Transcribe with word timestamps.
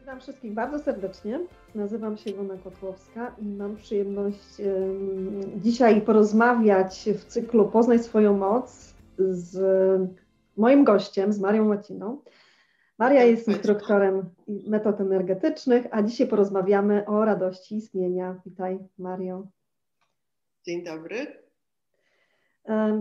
Witam 0.00 0.20
wszystkich 0.20 0.54
bardzo 0.54 0.78
serdecznie. 0.78 1.40
Nazywam 1.74 2.16
się 2.16 2.30
Iwona 2.30 2.56
Kotłowska 2.56 3.34
i 3.38 3.44
mam 3.44 3.76
przyjemność 3.76 4.54
dzisiaj 5.56 6.00
porozmawiać 6.02 7.08
w 7.18 7.24
cyklu 7.24 7.68
Poznaj 7.68 7.98
swoją 7.98 8.38
moc 8.38 8.94
z 9.18 9.60
moim 10.56 10.84
gościem, 10.84 11.32
z 11.32 11.40
Marią 11.40 11.68
Łaciną. 11.68 12.22
Maria 12.98 13.24
jest 13.24 13.48
instruktorem 13.48 14.30
metod 14.66 15.00
energetycznych, 15.00 15.86
a 15.90 16.02
dzisiaj 16.02 16.28
porozmawiamy 16.28 17.06
o 17.06 17.24
radości 17.24 17.76
istnienia. 17.76 18.40
Witaj, 18.46 18.78
Mario. 18.98 19.46
Dzień 20.66 20.84
dobry. 20.84 21.49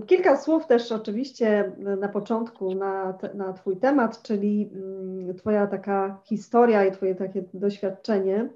Kilka 0.05 0.38
słów 0.38 0.68
też 0.68 0.92
oczywiście 0.92 1.71
na 1.78 2.10
początku 2.10 2.75
na, 2.75 3.18
na 3.34 3.54
Twój 3.54 3.78
temat, 3.78 4.21
czyli 4.21 4.71
mm, 4.74 5.36
Twoja 5.36 5.68
taka 5.68 6.21
historia 6.25 6.86
i 6.86 6.92
Twoje 6.92 7.15
takie 7.15 7.43
doświadczenie. 7.54 8.50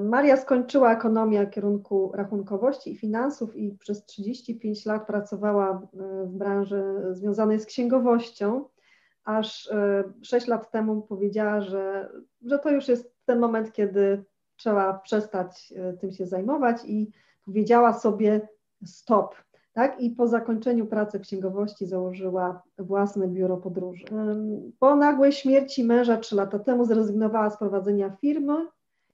Maria 0.00 0.36
skończyła 0.36 0.92
ekonomię 0.92 1.46
kierunku 1.46 2.12
rachunkowości 2.14 2.92
i 2.92 2.96
finansów 2.96 3.56
i 3.56 3.76
przez 3.78 4.04
35 4.04 4.86
lat 4.86 5.06
pracowała 5.06 5.82
w 6.24 6.32
branży 6.36 6.84
związanej 7.10 7.60
z 7.60 7.66
księgowością, 7.66 8.64
aż 9.24 9.70
6 10.22 10.46
lat 10.46 10.70
temu 10.70 11.02
powiedziała, 11.02 11.60
że, 11.60 12.08
że 12.42 12.58
to 12.58 12.70
już 12.70 12.88
jest 12.88 13.14
ten 13.24 13.38
moment, 13.38 13.72
kiedy 13.72 14.24
trzeba 14.56 14.98
przestać 14.98 15.74
tym 16.00 16.12
się 16.12 16.26
zajmować 16.26 16.76
i 16.84 17.10
powiedziała 17.44 17.92
sobie 17.92 18.48
stop, 18.84 19.34
tak? 19.72 20.00
I 20.00 20.10
po 20.10 20.28
zakończeniu 20.28 20.86
pracy 20.86 21.20
księgowości 21.20 21.86
założyła 21.86 22.62
własne 22.78 23.28
biuro 23.28 23.56
podróży. 23.56 24.04
Po 24.78 24.96
nagłej 24.96 25.32
śmierci 25.32 25.84
męża 25.84 26.16
trzy 26.16 26.36
lata 26.36 26.58
temu 26.58 26.84
zrezygnowała 26.84 27.50
z 27.50 27.58
prowadzenia 27.58 28.10
firmy 28.10 28.66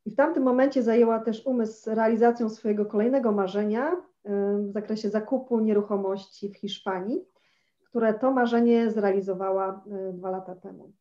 i 0.06 0.11
w 0.11 0.16
tamtym 0.16 0.42
momencie 0.42 0.83
zajęła 0.83 1.20
też 1.20 1.47
umysł 1.47 1.91
realizacją 1.91 2.48
swojego 2.48 2.86
kolejnego 2.86 3.33
marzenia 3.33 3.97
w 4.58 4.72
zakresie 4.72 5.11
zakupu 5.11 5.61
nieruchomości 5.61 6.48
w 6.48 6.56
Hiszpanii, 6.56 7.25
które 7.84 8.14
to 8.14 8.31
marzenie 8.31 8.91
zrealizowała 8.91 9.84
dwa 10.12 10.31
lata 10.31 10.55
temu. 10.55 10.92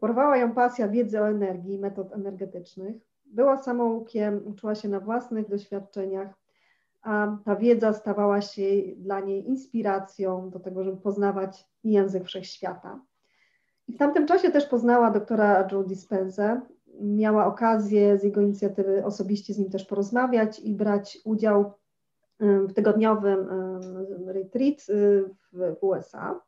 Porwała 0.00 0.36
ją 0.36 0.54
pasja 0.54 0.88
wiedzy 0.88 1.20
o 1.20 1.28
energii, 1.28 1.78
metod 1.78 2.12
energetycznych. 2.12 2.96
Była 3.26 3.56
samoukiem, 3.56 4.40
uczyła 4.46 4.74
się 4.74 4.88
na 4.88 5.00
własnych 5.00 5.48
doświadczeniach, 5.48 6.28
a 7.04 7.38
ta 7.44 7.56
wiedza 7.56 7.92
stawała 7.92 8.40
się 8.40 8.62
dla 8.96 9.20
niej 9.20 9.48
inspiracją 9.48 10.50
do 10.50 10.60
tego, 10.60 10.84
żeby 10.84 10.96
poznawać 10.96 11.68
język 11.84 12.24
wszechświata. 12.24 13.00
I 13.88 13.92
w 13.92 13.98
tamtym 13.98 14.26
czasie 14.26 14.50
też 14.50 14.66
poznała 14.66 15.10
doktora 15.10 15.68
Joe 15.72 15.84
Dispenza. 15.84 16.62
Miała 17.00 17.46
okazję 17.46 18.18
z 18.18 18.22
jego 18.24 18.40
inicjatywy 18.40 19.04
osobiście 19.04 19.54
z 19.54 19.58
nim 19.58 19.70
też 19.70 19.84
porozmawiać 19.84 20.60
i 20.60 20.74
brać 20.74 21.18
udział 21.24 21.72
w 22.40 22.72
tygodniowym 22.72 23.48
retreat 24.26 24.88
y, 24.88 25.24
w 25.52 25.76
USA. 25.80 26.40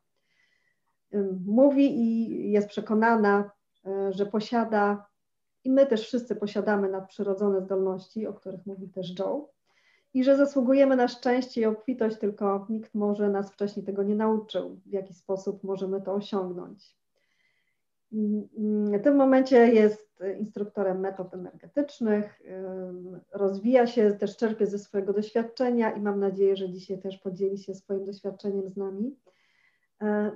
Mówi 1.45 1.99
i 1.99 2.51
jest 2.51 2.67
przekonana, 2.67 3.51
y, 3.85 4.13
że 4.13 4.25
posiada, 4.25 5.07
i 5.63 5.71
my 5.71 5.85
też 5.85 6.01
wszyscy 6.01 6.35
posiadamy 6.35 6.89
nadprzyrodzone 6.89 7.61
zdolności, 7.61 8.27
o 8.27 8.33
których 8.33 8.65
mówi 8.65 8.89
też 8.89 9.19
Joe, 9.19 9.49
i 10.17 10.23
że 10.23 10.37
zasługujemy 10.37 10.95
na 10.95 11.07
szczęście 11.07 11.61
i 11.61 11.65
obfitość, 11.65 12.17
tylko 12.17 12.65
nikt 12.69 12.95
może 12.95 13.29
nas 13.29 13.51
wcześniej 13.51 13.85
tego 13.85 14.03
nie 14.03 14.15
nauczył, 14.15 14.79
w 14.85 14.91
jaki 14.91 15.13
sposób 15.13 15.63
możemy 15.63 16.01
to 16.01 16.13
osiągnąć. 16.13 16.97
W 18.11 19.03
tym 19.03 19.15
momencie 19.15 19.73
jest 19.73 20.23
instruktorem 20.39 20.99
metod 20.99 21.33
energetycznych, 21.33 22.41
rozwija 23.33 23.87
się, 23.87 24.11
też 24.11 24.37
czerpie 24.37 24.67
ze 24.67 24.79
swojego 24.79 25.13
doświadczenia 25.13 25.91
i 25.91 26.01
mam 26.01 26.19
nadzieję, 26.19 26.55
że 26.55 26.69
dzisiaj 26.69 26.99
też 26.99 27.17
podzieli 27.17 27.57
się 27.57 27.75
swoim 27.75 28.05
doświadczeniem 28.05 28.69
z 28.69 28.77
nami. 28.77 29.15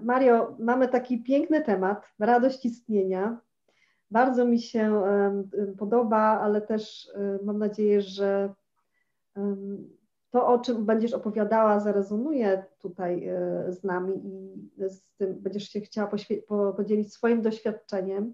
Mario, 0.02 0.56
mamy 0.60 0.88
taki 0.88 1.24
piękny 1.24 1.62
temat, 1.64 2.14
radość 2.20 2.66
istnienia. 2.66 3.40
Bardzo 4.12 4.46
mi 4.46 4.60
się 4.60 5.02
podoba, 5.78 6.20
ale 6.20 6.62
też 6.62 7.12
mam 7.44 7.58
nadzieję, 7.58 8.02
że 8.02 8.54
to, 10.32 10.48
o 10.48 10.60
czym 10.60 10.86
będziesz 10.86 11.14
opowiadała, 11.14 11.80
zarezonuje 11.80 12.66
tutaj 12.80 13.28
e, 13.28 13.66
z 13.74 13.84
nami 13.84 14.14
i 14.26 14.90
z 14.90 15.04
tym 15.18 15.34
będziesz 15.40 15.70
się 15.70 15.82
chciała 15.82 16.10
podzielić 16.78 17.14
swoim 17.14 17.42
doświadczeniem. 17.42 18.34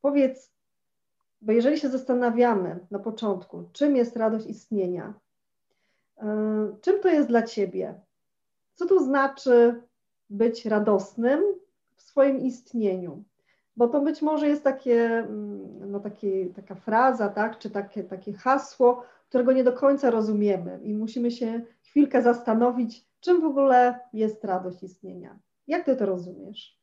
Powiedz, 0.00 0.52
bo 1.40 1.52
jeżeli 1.52 1.78
się 1.78 1.88
zastanawiamy 1.88 2.86
na 2.90 2.98
początku, 2.98 3.68
czym 3.72 3.96
jest 3.96 4.16
radość 4.16 4.46
istnienia, 4.46 5.14
czym 6.80 7.00
to 7.00 7.08
jest 7.08 7.28
dla 7.28 7.42
Ciebie? 7.42 8.00
Co 8.74 8.86
to 8.86 9.04
znaczy 9.04 9.82
być 10.30 10.66
radosnym 10.66 11.42
w 11.96 12.02
swoim 12.02 12.40
istnieniu? 12.40 13.24
Bo 13.76 13.88
to 13.88 14.00
być 14.00 14.22
może 14.22 14.48
jest 14.48 14.64
takie, 14.64 15.04
mm, 15.04 15.90
no 15.90 16.00
takie, 16.00 16.46
taka 16.46 16.74
fraza, 16.74 17.28
tak, 17.28 17.58
czy 17.58 17.70
takie, 17.70 18.04
takie 18.04 18.32
hasło, 18.32 19.02
którego 19.32 19.52
nie 19.52 19.64
do 19.64 19.72
końca 19.72 20.10
rozumiemy 20.10 20.80
i 20.84 20.94
musimy 20.94 21.30
się 21.30 21.64
chwilkę 21.82 22.22
zastanowić, 22.22 23.04
czym 23.20 23.40
w 23.40 23.44
ogóle 23.44 24.00
jest 24.12 24.44
radość 24.44 24.82
istnienia. 24.82 25.38
Jak 25.66 25.86
ty 25.86 25.96
to 25.96 26.06
rozumiesz? 26.06 26.78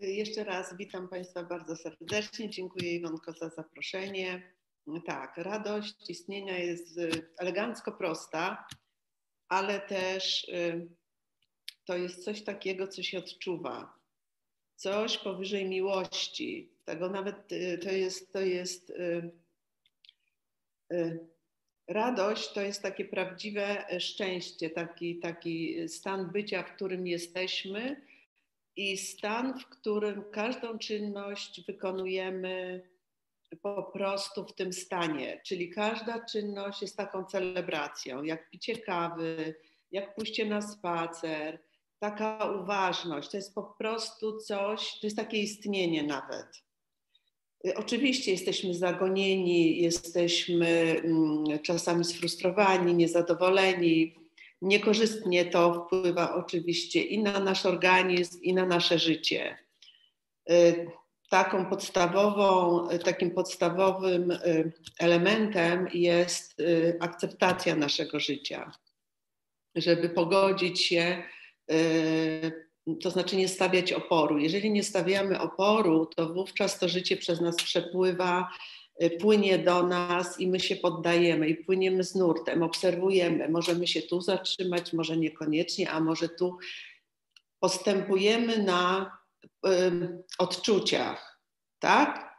Jeszcze 0.00 0.44
raz 0.44 0.76
witam 0.76 1.08
Państwa 1.08 1.42
bardzo 1.42 1.76
serdecznie. 1.76 2.50
Dziękuję 2.50 2.94
Iwonko 2.94 3.32
za 3.32 3.48
zaproszenie. 3.48 4.52
Tak, 5.06 5.36
radość 5.36 6.10
istnienia 6.10 6.58
jest 6.58 6.98
y, 6.98 7.10
elegancko 7.38 7.92
prosta, 7.92 8.66
ale 9.48 9.80
też 9.80 10.48
y, 10.48 10.88
to 11.84 11.96
jest 11.96 12.24
coś 12.24 12.42
takiego, 12.42 12.88
co 12.88 13.02
się 13.02 13.18
odczuwa. 13.18 13.94
Coś 14.76 15.18
powyżej 15.18 15.68
miłości. 15.68 16.72
Tego 16.84 17.10
nawet 17.10 17.52
y, 17.52 17.78
to 17.78 17.90
jest, 17.90 18.32
to 18.32 18.40
jest 18.40 18.92
Radość 21.90 22.52
to 22.52 22.60
jest 22.60 22.82
takie 22.82 23.04
prawdziwe 23.04 23.84
szczęście, 24.00 24.70
taki, 24.70 25.18
taki 25.18 25.88
stan 25.88 26.30
bycia, 26.30 26.62
w 26.62 26.74
którym 26.74 27.06
jesteśmy 27.06 28.02
i 28.76 28.98
stan, 28.98 29.58
w 29.58 29.66
którym 29.66 30.24
każdą 30.32 30.78
czynność 30.78 31.66
wykonujemy 31.66 32.82
po 33.62 33.82
prostu 33.82 34.44
w 34.44 34.54
tym 34.54 34.72
stanie. 34.72 35.40
Czyli 35.46 35.70
każda 35.70 36.24
czynność 36.24 36.82
jest 36.82 36.96
taką 36.96 37.24
celebracją, 37.24 38.22
jak 38.22 38.50
picie 38.50 38.78
kawy, 38.78 39.54
jak 39.90 40.14
pójście 40.14 40.46
na 40.46 40.62
spacer, 40.62 41.60
taka 41.98 42.44
uważność. 42.44 43.30
To 43.30 43.36
jest 43.36 43.54
po 43.54 43.62
prostu 43.62 44.38
coś, 44.38 45.00
to 45.00 45.06
jest 45.06 45.16
takie 45.16 45.42
istnienie 45.42 46.02
nawet. 46.02 46.46
Oczywiście 47.76 48.30
jesteśmy 48.30 48.74
zagonieni, 48.74 49.82
jesteśmy 49.82 51.00
mm, 51.04 51.58
czasami 51.62 52.04
sfrustrowani, 52.04 52.94
niezadowoleni. 52.94 54.14
Niekorzystnie 54.62 55.44
to 55.44 55.74
wpływa 55.74 56.34
oczywiście 56.34 57.02
i 57.02 57.22
na 57.22 57.40
nasz 57.40 57.66
organizm, 57.66 58.42
i 58.42 58.54
na 58.54 58.66
nasze 58.66 58.98
życie. 58.98 59.58
Y, 60.50 60.90
taką 61.30 61.66
podstawową, 61.66 62.88
takim 63.04 63.30
podstawowym 63.30 64.30
y, 64.30 64.72
elementem 64.98 65.88
jest 65.94 66.60
y, 66.60 66.96
akceptacja 67.00 67.76
naszego 67.76 68.20
życia, 68.20 68.72
żeby 69.74 70.08
pogodzić 70.08 70.82
się 70.82 71.22
to 73.02 73.10
znaczy 73.10 73.36
nie 73.36 73.48
stawiać 73.48 73.92
oporu. 73.92 74.38
Jeżeli 74.38 74.70
nie 74.70 74.82
stawiamy 74.82 75.40
oporu, 75.40 76.06
to 76.06 76.28
wówczas 76.28 76.78
to 76.78 76.88
życie 76.88 77.16
przez 77.16 77.40
nas 77.40 77.56
przepływa, 77.56 78.48
y, 79.02 79.10
płynie 79.10 79.58
do 79.58 79.82
nas 79.82 80.40
i 80.40 80.48
my 80.48 80.60
się 80.60 80.76
poddajemy 80.76 81.48
i 81.48 81.64
płyniemy 81.64 82.04
z 82.04 82.14
nurtem, 82.14 82.62
obserwujemy. 82.62 83.48
Możemy 83.48 83.86
się 83.86 84.02
tu 84.02 84.20
zatrzymać, 84.20 84.92
może 84.92 85.16
niekoniecznie, 85.16 85.90
a 85.90 86.00
może 86.00 86.28
tu 86.28 86.58
postępujemy 87.60 88.62
na 88.62 89.12
y, 89.66 89.70
odczuciach, 90.38 91.40
tak? 91.78 92.30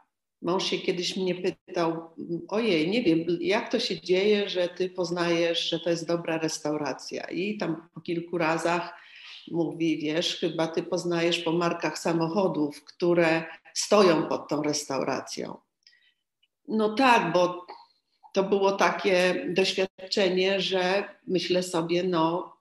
Mąż 0.42 0.64
się 0.64 0.78
kiedyś 0.78 1.16
mnie 1.16 1.34
pytał, 1.34 2.10
ojej, 2.48 2.90
nie 2.90 3.02
wiem, 3.02 3.26
jak 3.40 3.72
to 3.72 3.78
się 3.78 4.00
dzieje, 4.00 4.48
że 4.48 4.68
ty 4.68 4.90
poznajesz, 4.90 5.70
że 5.70 5.80
to 5.80 5.90
jest 5.90 6.06
dobra 6.06 6.38
restauracja. 6.38 7.24
I 7.24 7.58
tam 7.58 7.88
po 7.94 8.00
kilku 8.00 8.38
razach 8.38 9.02
mówi, 9.52 9.98
wiesz, 9.98 10.36
chyba 10.36 10.66
ty 10.66 10.82
poznajesz 10.82 11.38
po 11.38 11.52
markach 11.52 11.98
samochodów, 11.98 12.84
które 12.84 13.44
stoją 13.74 14.26
pod 14.28 14.48
tą 14.48 14.62
restauracją. 14.62 15.58
No 16.68 16.94
tak, 16.94 17.32
bo 17.32 17.66
to 18.32 18.42
było 18.42 18.72
takie 18.72 19.46
doświadczenie, 19.48 20.60
że 20.60 21.04
myślę 21.26 21.62
sobie, 21.62 22.02
no 22.02 22.56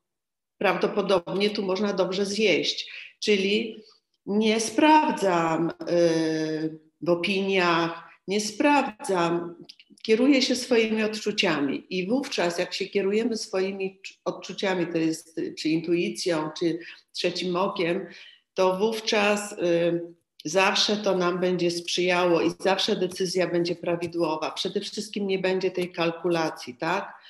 prawdopodobnie 0.58 1.50
tu 1.50 1.64
można 1.64 1.94
dobrze 1.94 2.26
zjeść. 2.26 2.92
Czyli 3.20 3.84
nie 4.26 4.60
sprawdzam, 4.60 5.72
yy, 5.88 6.80
w 7.02 7.10
opiniach, 7.10 8.10
nie 8.28 8.42
sprawdzam, 8.42 9.56
kieruję 10.02 10.42
się 10.42 10.56
swoimi 10.56 11.04
odczuciami 11.04 11.86
i 11.90 12.08
wówczas, 12.08 12.60
jak 12.60 12.74
się 12.74 12.86
kierujemy 12.86 13.38
swoimi 13.38 14.02
odczuciami, 14.26 14.88
to 14.88 14.98
jest 14.98 15.42
czy 15.60 15.70
intuicją, 15.70 16.50
czy 16.60 16.80
trzecim 17.14 17.56
okiem, 17.56 18.08
to 18.54 18.78
wówczas 18.78 19.52
y, 19.52 20.02
zawsze 20.46 20.98
to 20.98 21.18
nam 21.18 21.40
będzie 21.40 21.72
sprzyjało 21.72 22.42
i 22.42 22.52
zawsze 22.60 22.96
decyzja 22.96 23.48
będzie 23.48 23.76
prawidłowa. 23.76 24.52
Przede 24.52 24.82
wszystkim 24.82 25.28
nie 25.28 25.40
będzie 25.40 25.72
tej 25.72 25.92
kalkulacji, 25.92 26.78
tak? 26.78 27.22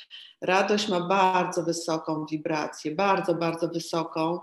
Radość 0.41 0.87
ma 0.87 1.07
bardzo 1.07 1.63
wysoką 1.63 2.25
wibrację, 2.25 2.95
bardzo, 2.95 3.35
bardzo 3.35 3.67
wysoką. 3.67 4.39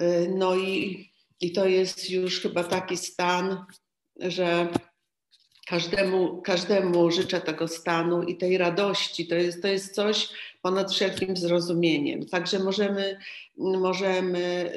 Y, 0.00 0.32
no 0.36 0.56
i, 0.56 1.06
i 1.40 1.52
to 1.52 1.66
jest 1.66 2.10
już 2.10 2.40
chyba 2.40 2.64
taki 2.64 2.96
stan, 2.96 3.64
że 4.20 4.68
każdemu, 5.66 6.42
każdemu 6.42 7.10
życzę 7.10 7.40
tego 7.40 7.68
stanu 7.68 8.22
i 8.22 8.36
tej 8.36 8.58
radości. 8.58 9.26
To 9.26 9.34
jest, 9.34 9.62
to 9.62 9.68
jest 9.68 9.94
coś 9.94 10.28
ponad 10.62 10.92
wszelkim 10.92 11.36
zrozumieniem. 11.36 12.26
Także 12.26 12.58
możemy, 12.58 13.18
możemy 13.56 14.72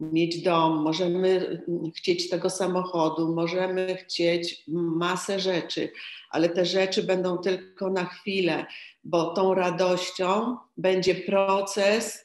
mieć 0.00 0.42
dom, 0.42 0.82
możemy 0.82 1.62
chcieć 1.96 2.30
tego 2.30 2.50
samochodu, 2.50 3.34
możemy 3.34 3.96
chcieć 3.96 4.64
masę 4.68 5.40
rzeczy, 5.40 5.92
ale 6.30 6.48
te 6.48 6.64
rzeczy 6.64 7.02
będą 7.02 7.38
tylko 7.38 7.90
na 7.90 8.04
chwilę, 8.04 8.66
bo 9.04 9.34
tą 9.34 9.54
radością 9.54 10.56
będzie 10.76 11.14
proces 11.14 12.23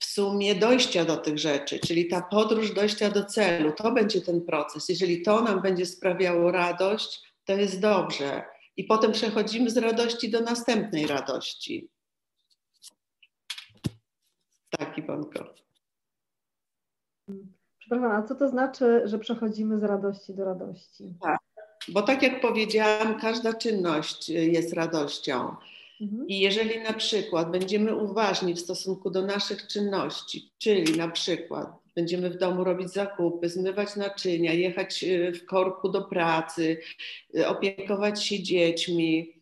w 0.00 0.04
sumie 0.04 0.54
dojścia 0.54 1.04
do 1.04 1.16
tych 1.16 1.38
rzeczy, 1.38 1.78
czyli 1.78 2.08
ta 2.08 2.22
podróż 2.22 2.74
dojścia 2.74 3.10
do 3.10 3.24
celu, 3.24 3.72
to 3.72 3.92
będzie 3.92 4.20
ten 4.20 4.40
proces. 4.40 4.88
Jeżeli 4.88 5.22
to 5.22 5.42
nam 5.42 5.62
będzie 5.62 5.86
sprawiało 5.86 6.50
radość, 6.50 7.22
to 7.44 7.52
jest 7.52 7.80
dobrze. 7.80 8.42
I 8.76 8.84
potem 8.84 9.12
przechodzimy 9.12 9.70
z 9.70 9.76
radości 9.76 10.30
do 10.30 10.40
następnej 10.40 11.06
radości. 11.06 11.88
Taki 14.70 15.00
Iwonko. 15.00 15.54
Przepraszam, 17.78 18.12
a 18.12 18.22
co 18.22 18.34
to 18.34 18.48
znaczy, 18.48 19.02
że 19.04 19.18
przechodzimy 19.18 19.80
z 19.80 19.82
radości 19.82 20.34
do 20.34 20.44
radości? 20.44 21.14
Tak, 21.22 21.40
bo 21.88 22.02
tak 22.02 22.22
jak 22.22 22.40
powiedziałam, 22.40 23.20
każda 23.20 23.54
czynność 23.54 24.28
jest 24.28 24.72
radością. 24.72 25.56
Mhm. 26.00 26.28
I 26.28 26.40
jeżeli 26.40 26.80
na 26.80 26.92
przykład 26.92 27.50
będziemy 27.50 27.96
uważni 27.96 28.54
w 28.54 28.60
stosunku 28.60 29.10
do 29.10 29.22
naszych 29.22 29.66
czynności, 29.66 30.50
czyli 30.58 30.98
na 30.98 31.08
przykład 31.08 31.68
będziemy 31.96 32.30
w 32.30 32.38
domu 32.38 32.64
robić 32.64 32.88
zakupy, 32.88 33.48
zmywać 33.48 33.96
naczynia, 33.96 34.52
jechać 34.52 35.04
y, 35.04 35.32
w 35.32 35.46
korku 35.46 35.88
do 35.88 36.02
pracy, 36.02 36.78
y, 37.36 37.48
opiekować 37.48 38.24
się 38.24 38.42
dziećmi, 38.42 39.38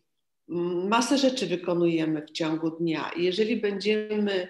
masę 0.87 1.17
rzeczy 1.17 1.47
wykonujemy 1.47 2.21
w 2.21 2.31
ciągu 2.31 2.71
dnia. 2.71 3.11
I 3.17 3.23
jeżeli 3.23 3.57
będziemy 3.57 4.47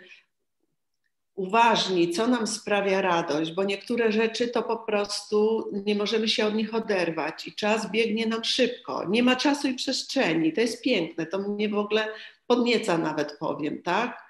uważni, 1.38 2.10
co 2.10 2.28
nam 2.28 2.48
sprawia 2.48 3.02
radość, 3.02 3.52
bo 3.52 3.64
niektóre 3.64 4.12
rzeczy 4.12 4.48
to 4.48 4.64
po 4.64 4.78
prostu 4.78 5.70
nie 5.86 5.96
możemy 5.96 6.28
się 6.28 6.46
od 6.46 6.56
nich 6.56 6.76
oderwać 6.76 7.48
i 7.48 7.56
czas 7.56 7.92
biegnie 7.92 8.28
nam 8.28 8.44
szybko. 8.44 9.06
Nie 9.10 9.24
ma 9.24 9.36
czasu 9.36 9.68
i 9.68 9.74
przestrzeni. 9.74 10.54
To 10.54 10.62
jest 10.62 10.82
piękne, 10.82 11.26
to 11.26 11.40
mnie 11.40 11.70
w 11.70 11.78
ogóle 11.78 12.08
podnieca 12.48 12.98
nawet 12.98 13.38
powiem, 13.40 13.82
tak? 13.82 14.28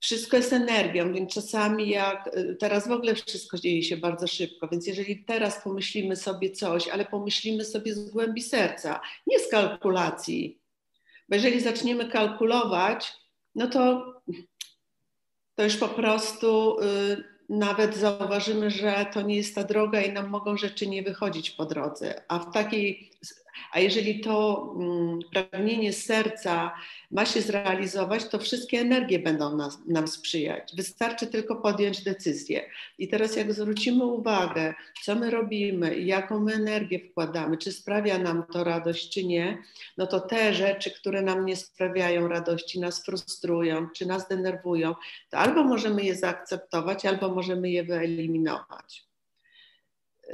Wszystko 0.00 0.36
jest 0.36 0.52
energią, 0.52 1.12
więc 1.12 1.34
czasami 1.34 1.88
jak 1.88 2.30
teraz 2.58 2.88
w 2.88 2.92
ogóle 2.92 3.14
wszystko 3.14 3.58
dzieje 3.58 3.82
się 3.82 3.96
bardzo 3.96 4.26
szybko, 4.26 4.68
więc 4.68 4.86
jeżeli 4.86 5.24
teraz 5.24 5.64
pomyślimy 5.64 6.16
sobie 6.16 6.50
coś, 6.50 6.88
ale 6.88 7.04
pomyślimy 7.04 7.64
sobie 7.64 7.94
z 7.94 8.10
głębi 8.10 8.42
serca, 8.42 9.00
nie 9.26 9.38
z 9.38 9.48
kalkulacji, 9.48 10.60
bo 11.28 11.34
jeżeli 11.34 11.60
zaczniemy 11.60 12.08
kalkulować, 12.08 13.12
no 13.54 13.66
to 13.66 14.15
to 15.56 15.62
już 15.64 15.76
po 15.76 15.88
prostu 15.88 16.80
y, 16.80 17.24
nawet 17.48 17.96
zauważymy, 17.96 18.70
że 18.70 19.06
to 19.12 19.22
nie 19.22 19.36
jest 19.36 19.54
ta 19.54 19.64
droga 19.64 20.00
i 20.00 20.12
nam 20.12 20.28
mogą 20.28 20.56
rzeczy 20.56 20.86
nie 20.86 21.02
wychodzić 21.02 21.50
po 21.50 21.64
drodze. 21.64 22.22
A 22.28 22.38
w 22.38 22.52
takiej 22.52 23.10
a 23.72 23.80
jeżeli 23.80 24.20
to 24.20 24.66
mm, 24.78 25.18
pragnienie 25.32 25.92
serca 25.92 26.74
ma 27.10 27.26
się 27.26 27.40
zrealizować, 27.40 28.28
to 28.28 28.38
wszystkie 28.38 28.80
energie 28.80 29.18
będą 29.18 29.56
nas, 29.56 29.78
nam 29.86 30.08
sprzyjać. 30.08 30.72
Wystarczy 30.76 31.26
tylko 31.26 31.56
podjąć 31.56 32.04
decyzję. 32.04 32.64
I 32.98 33.08
teraz, 33.08 33.36
jak 33.36 33.52
zwrócimy 33.52 34.04
uwagę, 34.04 34.74
co 35.02 35.14
my 35.14 35.30
robimy 35.30 35.98
jaką 35.98 36.40
my 36.40 36.54
energię 36.54 37.00
wkładamy, 37.10 37.58
czy 37.58 37.72
sprawia 37.72 38.18
nam 38.18 38.44
to 38.52 38.64
radość, 38.64 39.10
czy 39.14 39.24
nie, 39.24 39.58
no 39.98 40.06
to 40.06 40.20
te 40.20 40.54
rzeczy, 40.54 40.90
które 40.90 41.22
nam 41.22 41.46
nie 41.46 41.56
sprawiają 41.56 42.28
radości, 42.28 42.80
nas 42.80 43.04
frustrują, 43.04 43.88
czy 43.90 44.06
nas 44.06 44.28
denerwują, 44.28 44.94
to 45.30 45.38
albo 45.38 45.64
możemy 45.64 46.02
je 46.02 46.14
zaakceptować, 46.14 47.06
albo 47.06 47.34
możemy 47.34 47.70
je 47.70 47.84
wyeliminować. 47.84 49.05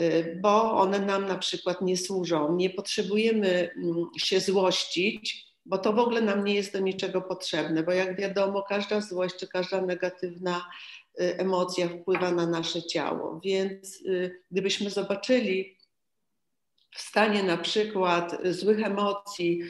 Y, 0.01 0.39
bo 0.41 0.73
one 0.73 0.99
nam 0.99 1.27
na 1.27 1.39
przykład 1.39 1.81
nie 1.81 1.97
służą. 1.97 2.57
Nie 2.57 2.71
potrzebujemy 2.71 3.71
mm, 3.77 4.07
się 4.19 4.41
złościć, 4.41 5.47
bo 5.67 5.79
to 5.79 5.93
w 5.93 5.99
ogóle 5.99 6.21
nam 6.21 6.45
nie 6.45 6.55
jest 6.55 6.73
do 6.73 6.79
niczego 6.79 7.23
potrzebne, 7.23 7.83
bo 7.83 7.93
jak 7.93 8.21
wiadomo, 8.21 8.63
każda 8.63 9.01
złość 9.01 9.37
czy 9.37 9.49
każda 9.49 9.81
negatywna 9.81 10.67
y, 11.21 11.39
emocja 11.39 11.89
wpływa 11.89 12.31
na 12.31 12.47
nasze 12.47 12.83
ciało. 12.83 13.41
Więc 13.45 14.01
y, 14.01 14.43
gdybyśmy 14.51 14.91
zobaczyli 14.91 15.77
w 16.91 17.01
stanie 17.01 17.43
na 17.43 17.57
przykład 17.57 18.39
złych 18.45 18.87
emocji, 18.87 19.61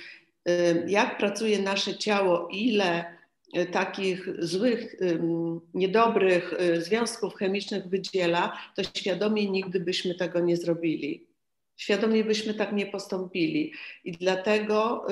jak 0.86 1.18
pracuje 1.18 1.58
nasze 1.58 1.98
ciało, 1.98 2.48
ile 2.50 3.18
takich 3.72 4.28
złych, 4.38 4.96
niedobrych 5.74 6.52
e, 6.52 6.80
związków 6.80 7.34
chemicznych 7.34 7.88
wydziela, 7.88 8.58
to 8.76 8.82
świadomie 8.82 9.50
nigdy 9.50 9.80
byśmy 9.80 10.14
tego 10.14 10.40
nie 10.40 10.56
zrobili. 10.56 11.26
Świadomie 11.76 12.24
byśmy 12.24 12.54
tak 12.54 12.72
nie 12.72 12.86
postąpili 12.86 13.72
i 14.04 14.12
dlatego 14.12 15.06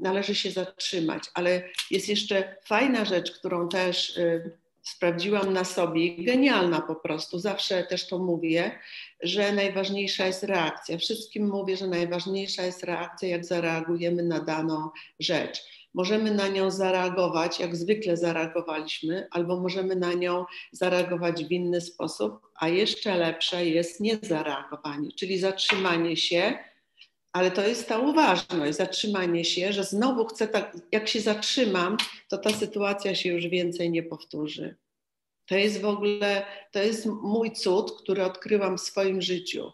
należy 0.00 0.34
się 0.34 0.50
zatrzymać. 0.50 1.22
Ale 1.34 1.62
jest 1.90 2.08
jeszcze 2.08 2.56
fajna 2.64 3.04
rzecz, 3.04 3.32
którą 3.32 3.68
też 3.68 4.18
e, 4.18 4.50
sprawdziłam 4.82 5.52
na 5.52 5.64
sobie, 5.64 6.16
genialna 6.16 6.80
po 6.80 6.94
prostu, 6.94 7.38
zawsze 7.38 7.82
też 7.82 8.08
to 8.08 8.18
mówię, 8.18 8.78
że 9.22 9.52
najważniejsza 9.52 10.26
jest 10.26 10.42
reakcja. 10.42 10.98
Wszystkim 10.98 11.48
mówię, 11.48 11.76
że 11.76 11.86
najważniejsza 11.86 12.62
jest 12.62 12.84
reakcja, 12.84 13.28
jak 13.28 13.44
zareagujemy 13.44 14.22
na 14.22 14.40
daną 14.40 14.90
rzecz 15.20 15.64
możemy 15.94 16.34
na 16.34 16.48
nią 16.48 16.70
zareagować, 16.70 17.60
jak 17.60 17.76
zwykle 17.76 18.16
zareagowaliśmy, 18.16 19.26
albo 19.30 19.60
możemy 19.60 19.96
na 19.96 20.12
nią 20.12 20.44
zareagować 20.72 21.44
w 21.44 21.50
inny 21.50 21.80
sposób, 21.80 22.40
a 22.54 22.68
jeszcze 22.68 23.16
lepsze 23.16 23.66
jest 23.66 24.00
niezareagowanie, 24.00 25.12
czyli 25.12 25.38
zatrzymanie 25.38 26.16
się, 26.16 26.58
ale 27.32 27.50
to 27.50 27.66
jest 27.66 27.88
ta 27.88 27.98
uważność, 27.98 28.76
zatrzymanie 28.76 29.44
się, 29.44 29.72
że 29.72 29.84
znowu 29.84 30.24
chcę 30.24 30.48
tak, 30.48 30.76
jak 30.92 31.08
się 31.08 31.20
zatrzymam, 31.20 31.96
to 32.28 32.38
ta 32.38 32.50
sytuacja 32.50 33.14
się 33.14 33.32
już 33.32 33.46
więcej 33.46 33.90
nie 33.90 34.02
powtórzy. 34.02 34.76
To 35.46 35.56
jest 35.56 35.80
w 35.80 35.84
ogóle, 35.84 36.46
to 36.72 36.82
jest 36.82 37.06
mój 37.06 37.52
cud, 37.52 38.02
który 38.02 38.24
odkryłam 38.24 38.78
w 38.78 38.80
swoim 38.80 39.22
życiu. 39.22 39.72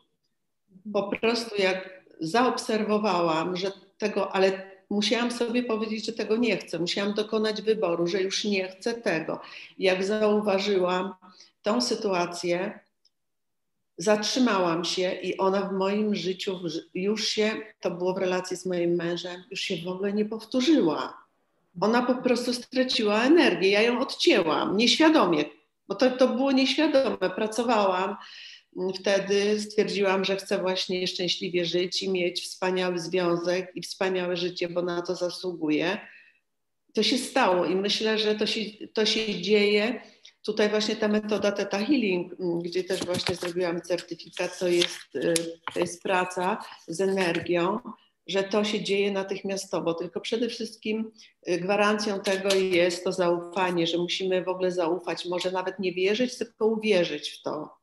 Po 0.93 1.03
prostu 1.03 1.63
jak 1.63 2.05
zaobserwowałam, 2.21 3.57
że 3.57 3.73
tego, 3.99 4.33
ale 4.33 4.68
musiałam 4.91 5.31
sobie 5.31 5.63
powiedzieć, 5.63 6.07
że 6.07 6.13
tego 6.13 6.37
nie 6.37 6.57
chcę. 6.57 6.79
Musiałam 6.79 7.15
dokonać 7.15 7.63
wyboru, 7.63 8.07
że 8.07 8.23
już 8.23 8.45
nie 8.45 8.69
chcę 8.69 8.95
tego. 8.95 9.41
Jak 9.79 10.05
zauważyłam 10.05 11.15
tą 11.63 11.81
sytuację, 11.81 12.81
zatrzymałam 13.99 14.85
się 14.85 15.13
i 15.13 15.39
ona 15.39 15.61
w 15.61 15.73
moim 15.73 16.15
życiu 16.15 16.61
już 16.95 17.29
się, 17.29 17.53
to 17.81 17.91
było 17.91 18.15
w 18.15 18.19
relacji 18.19 18.57
z 18.57 18.67
moim 18.67 18.95
mężem, 18.95 19.45
już 19.51 19.61
się 19.61 19.77
w 19.85 19.89
ogóle 19.89 20.13
nie 20.13 20.25
powtórzyła. 20.25 21.29
Ona 21.81 22.03
po 22.03 22.15
prostu 22.15 22.55
straciła 22.55 23.23
energię. 23.23 23.71
Ja 23.71 23.83
ją 23.83 24.01
odcięłam 24.01 24.77
nieświadomie, 24.77 25.45
bo 25.89 25.95
to, 25.95 26.11
to 26.11 26.29
było 26.29 26.53
nieświadome. 26.53 27.31
Pracowałam 27.31 28.17
wtedy 28.95 29.61
stwierdziłam, 29.61 30.25
że 30.25 30.37
chcę 30.37 30.59
właśnie 30.59 31.07
szczęśliwie 31.07 31.65
żyć 31.65 32.03
i 32.03 32.11
mieć 32.11 32.43
wspaniały 32.43 32.99
związek 32.99 33.73
i 33.75 33.83
wspaniałe 33.83 34.37
życie, 34.37 34.69
bo 34.69 34.83
na 34.83 35.03
to 35.03 35.15
zasługuję. 35.15 35.99
To 36.95 37.03
się 37.03 37.19
stało 37.19 37.65
i 37.65 37.77
myślę, 37.77 38.19
że 38.19 38.35
to 38.35 38.47
się, 38.47 38.61
to 38.95 39.07
się 39.07 39.43
dzieje. 39.43 40.01
Tutaj 40.45 40.69
właśnie 40.69 40.97
ta 40.97 41.09
metoda 41.09 41.53
Theta 41.53 41.79
Healing, 41.79 42.33
gdzie 42.63 42.85
też 42.85 43.01
właśnie 43.01 43.35
zrobiłam 43.35 43.83
certyfikat, 43.83 44.59
to 44.59 44.69
jest, 44.69 45.15
y, 45.15 45.35
to 45.75 45.81
jest 45.81 46.03
praca 46.03 46.65
z 46.89 47.01
energią, 47.01 47.79
że 48.27 48.43
to 48.43 48.65
się 48.65 48.83
dzieje 48.83 49.13
natychmiastowo, 49.13 49.95
tylko 49.95 50.21
przede 50.21 50.49
wszystkim 50.49 51.13
y, 51.49 51.59
gwarancją 51.59 52.21
tego 52.21 52.55
jest 52.55 53.05
to 53.05 53.13
zaufanie, 53.13 53.87
że 53.87 53.99
musimy 53.99 54.45
w 54.45 54.49
ogóle 54.49 54.73
zaufać, 54.73 55.27
może 55.27 55.51
nawet 55.51 55.79
nie 55.79 55.93
wierzyć, 55.93 56.39
tylko 56.39 56.67
uwierzyć 56.67 57.31
w 57.31 57.43
to, 57.43 57.78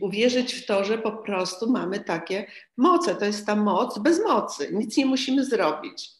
Uwierzyć 0.00 0.54
w 0.54 0.66
to, 0.66 0.84
że 0.84 0.98
po 0.98 1.12
prostu 1.12 1.70
mamy 1.70 2.00
takie 2.00 2.46
moce. 2.76 3.14
To 3.14 3.24
jest 3.24 3.46
ta 3.46 3.56
moc 3.56 3.98
bez 3.98 4.24
mocy. 4.24 4.68
Nic 4.72 4.96
nie 4.96 5.06
musimy 5.06 5.44
zrobić, 5.44 6.10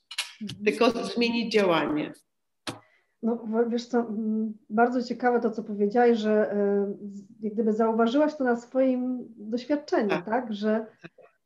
tylko 0.64 0.90
zmienić 0.90 1.52
działanie. 1.52 2.12
No 3.22 3.44
wiesz 3.68 3.86
co, 3.86 4.06
bardzo 4.70 5.02
ciekawe 5.02 5.40
to, 5.40 5.50
co 5.50 5.62
powiedziałaś, 5.62 6.18
że 6.18 6.52
e, 6.52 6.94
jak 7.40 7.52
gdyby 7.54 7.72
zauważyłaś 7.72 8.36
to 8.36 8.44
na 8.44 8.56
swoim 8.56 9.18
doświadczeniu, 9.36 10.08
tak? 10.08 10.24
tak? 10.24 10.52
Że 10.54 10.86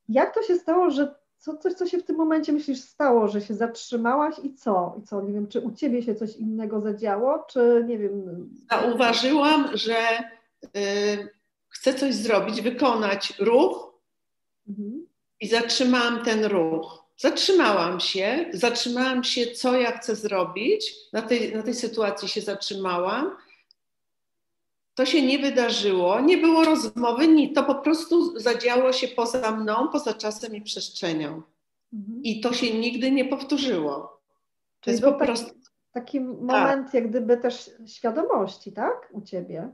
jak 0.09 0.35
to 0.35 0.43
się 0.43 0.57
stało, 0.57 0.91
że 0.91 1.15
co, 1.39 1.57
coś, 1.57 1.73
co 1.73 1.87
się 1.87 1.99
w 1.99 2.05
tym 2.05 2.17
momencie 2.17 2.53
myślisz 2.53 2.81
stało, 2.81 3.29
że 3.29 3.41
się 3.41 3.55
zatrzymałaś 3.55 4.35
i 4.43 4.55
co? 4.55 4.97
I 4.99 5.03
co? 5.03 5.23
Nie 5.23 5.33
wiem, 5.33 5.47
czy 5.47 5.61
u 5.61 5.73
ciebie 5.73 6.03
się 6.03 6.15
coś 6.15 6.37
innego 6.37 6.81
zadziało, 6.81 7.45
czy 7.49 7.85
nie 7.87 7.99
wiem. 7.99 8.49
Zauważyłam, 8.71 9.69
że 9.75 9.97
y, 10.77 11.29
chcę 11.69 11.95
coś 11.95 12.15
zrobić, 12.15 12.61
wykonać 12.61 13.33
ruch 13.39 13.95
mhm. 14.69 15.07
i 15.41 15.49
zatrzymałam 15.49 16.25
ten 16.25 16.45
ruch. 16.45 17.09
Zatrzymałam 17.17 18.01
się, 18.01 18.51
zatrzymałam 18.53 19.25
się, 19.25 19.47
co 19.47 19.77
ja 19.77 19.99
chcę 19.99 20.17
zrobić. 20.17 20.95
Na 21.13 21.23
tej, 21.23 21.55
na 21.55 21.63
tej 21.63 21.75
sytuacji 21.75 22.29
się 22.29 22.41
zatrzymałam. 22.41 23.37
To 24.95 25.07
się 25.07 25.23
nie 25.23 25.39
wydarzyło, 25.39 26.21
nie 26.21 26.39
było 26.39 26.65
rozmowy, 26.65 27.29
nic. 27.29 27.55
To 27.55 27.65
po 27.65 27.75
prostu 27.75 28.41
zadziało 28.41 28.93
się 28.93 29.09
poza 29.09 29.51
mną, 29.51 29.89
poza 29.93 30.15
czasem 30.15 30.55
i 30.55 30.63
przestrzenią. 30.63 31.43
Mhm. 31.93 32.23
I 32.23 32.41
to 32.41 32.53
się 32.53 32.79
nigdy 32.79 33.11
nie 33.11 33.25
powtórzyło. 33.25 33.95
To 33.95 34.85
Czyli 34.85 34.93
jest 34.93 35.05
po 35.05 35.13
taki, 35.13 35.25
prostu. 35.25 35.55
Taki 35.93 36.21
moment, 36.21 36.87
tak. 36.87 36.95
jak 36.95 37.09
gdyby 37.09 37.37
też 37.37 37.71
świadomości, 37.87 38.73
tak? 38.73 39.09
U 39.13 39.23
ciebie. 39.23 39.69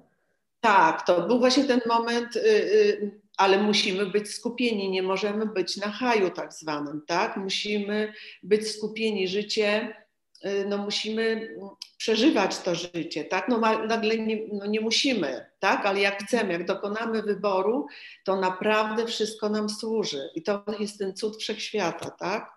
Tak, 0.64 1.06
to 1.06 1.26
był 1.26 1.38
właśnie 1.38 1.64
ten 1.64 1.80
moment, 1.86 2.36
y, 2.36 2.40
y, 2.40 3.20
ale 3.36 3.62
musimy 3.62 4.06
być 4.06 4.34
skupieni, 4.34 4.90
nie 4.90 5.02
możemy 5.02 5.46
być 5.46 5.76
na 5.76 5.88
haju 5.88 6.30
tak 6.30 6.52
zwanym, 6.52 7.02
tak? 7.06 7.36
Musimy 7.36 8.12
być 8.42 8.70
skupieni, 8.70 9.28
życie, 9.28 9.96
y, 10.44 10.66
no 10.68 10.78
musimy 10.78 11.56
przeżywać 11.96 12.58
to 12.58 12.74
życie, 12.74 13.24
tak? 13.24 13.48
No 13.48 13.58
nagle 13.86 14.18
nie, 14.18 14.48
no 14.52 14.66
nie 14.66 14.80
musimy, 14.80 15.46
tak? 15.58 15.86
Ale 15.86 16.00
jak 16.00 16.22
chcemy, 16.22 16.52
jak 16.52 16.66
dokonamy 16.66 17.22
wyboru, 17.22 17.86
to 18.24 18.40
naprawdę 18.40 19.06
wszystko 19.06 19.48
nam 19.48 19.68
służy 19.68 20.30
i 20.34 20.42
to 20.42 20.64
jest 20.78 20.98
ten 20.98 21.14
cud 21.14 21.36
wszechświata, 21.36 22.10
tak? 22.10 22.52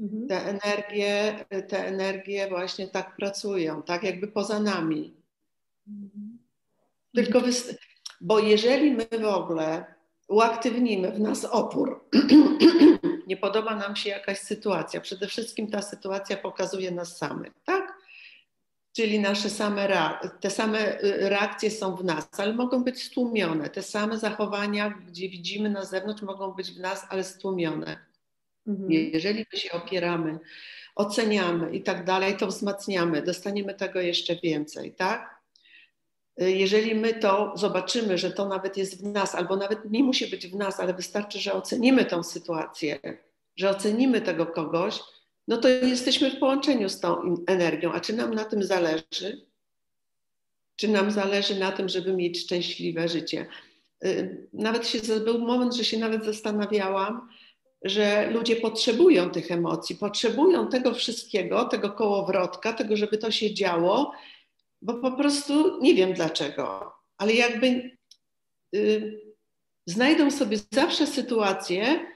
Mhm. 0.00 0.28
Te 0.28 0.44
energie, 0.44 1.44
te 1.68 1.86
energie 1.86 2.48
właśnie 2.48 2.88
tak 2.88 3.16
pracują, 3.16 3.82
tak 3.82 4.02
jakby 4.02 4.28
poza 4.28 4.60
nami. 4.60 5.16
Tylko 7.16 7.40
bo 8.20 8.38
jeżeli 8.38 8.90
my 8.90 9.06
w 9.20 9.24
ogóle 9.24 9.94
uaktywnimy 10.28 11.12
w 11.12 11.20
nas 11.20 11.44
opór, 11.44 12.08
nie 13.26 13.36
podoba 13.36 13.76
nam 13.76 13.96
się 13.96 14.10
jakaś 14.10 14.38
sytuacja, 14.38 15.00
przede 15.00 15.26
wszystkim 15.26 15.70
ta 15.70 15.82
sytuacja 15.82 16.36
pokazuje 16.36 16.90
nas 16.90 17.16
samych, 17.16 17.52
tak? 17.64 17.96
Czyli 18.96 19.20
nasze 19.20 19.50
same 19.50 19.88
te 20.40 20.50
same 20.50 21.00
y, 21.02 21.28
reakcje 21.28 21.70
są 21.70 21.96
w 21.96 22.04
nas, 22.04 22.28
ale 22.38 22.54
mogą 22.54 22.84
być 22.84 23.02
stłumione. 23.02 23.70
Te 23.70 23.82
same 23.82 24.18
zachowania, 24.18 24.90
gdzie 25.06 25.28
widzimy 25.28 25.70
na 25.70 25.84
zewnątrz, 25.84 26.22
mogą 26.22 26.52
być 26.52 26.72
w 26.72 26.80
nas, 26.80 27.06
ale 27.08 27.24
stłumione. 27.24 27.98
Mhm. 28.66 28.90
Jeżeli 28.90 29.46
my 29.52 29.58
się 29.58 29.72
opieramy, 29.72 30.38
oceniamy 30.94 31.76
i 31.76 31.82
tak 31.82 32.04
dalej, 32.04 32.36
to 32.36 32.46
wzmacniamy, 32.46 33.22
dostaniemy 33.22 33.74
tego 33.74 34.00
jeszcze 34.00 34.36
więcej, 34.36 34.94
tak? 34.94 35.35
Jeżeli 36.36 36.94
my 36.94 37.14
to 37.14 37.52
zobaczymy, 37.56 38.18
że 38.18 38.30
to 38.30 38.48
nawet 38.48 38.76
jest 38.76 39.00
w 39.00 39.04
nas, 39.04 39.34
albo 39.34 39.56
nawet 39.56 39.90
nie 39.90 40.02
musi 40.02 40.26
być 40.26 40.46
w 40.46 40.54
nas, 40.54 40.80
ale 40.80 40.94
wystarczy, 40.94 41.38
że 41.38 41.52
ocenimy 41.52 42.04
tą 42.04 42.22
sytuację, 42.22 42.98
że 43.56 43.70
ocenimy 43.70 44.20
tego 44.20 44.46
kogoś, 44.46 45.00
no 45.48 45.56
to 45.56 45.68
jesteśmy 45.68 46.30
w 46.30 46.38
połączeniu 46.38 46.88
z 46.88 47.00
tą 47.00 47.36
energią. 47.46 47.92
A 47.92 48.00
czy 48.00 48.12
nam 48.12 48.34
na 48.34 48.44
tym 48.44 48.62
zależy? 48.62 49.46
Czy 50.76 50.88
nam 50.88 51.10
zależy 51.10 51.58
na 51.58 51.72
tym, 51.72 51.88
żeby 51.88 52.12
mieć 52.12 52.40
szczęśliwe 52.40 53.08
życie? 53.08 53.46
Y, 54.04 54.48
nawet 54.52 54.88
się, 54.88 54.98
był 55.24 55.38
moment, 55.38 55.74
że 55.74 55.84
się 55.84 55.98
nawet 55.98 56.24
zastanawiałam, 56.24 57.28
że 57.82 58.30
ludzie 58.30 58.56
potrzebują 58.56 59.30
tych 59.30 59.50
emocji, 59.50 59.96
potrzebują 59.96 60.68
tego 60.68 60.94
wszystkiego, 60.94 61.64
tego 61.64 61.90
kołowrotka, 61.90 62.72
tego, 62.72 62.96
żeby 62.96 63.18
to 63.18 63.30
się 63.30 63.54
działo, 63.54 64.12
bo 64.86 64.94
po 64.94 65.12
prostu 65.12 65.80
nie 65.80 65.94
wiem 65.94 66.12
dlaczego, 66.12 66.92
ale 67.18 67.32
jakby 67.32 67.90
y, 68.74 69.20
znajdą 69.86 70.30
sobie 70.30 70.58
zawsze 70.70 71.06
sytuację, 71.06 72.06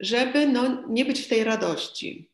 żeby 0.00 0.46
no, 0.46 0.88
nie 0.88 1.04
być 1.04 1.20
w 1.20 1.28
tej 1.28 1.44
radości. 1.44 2.30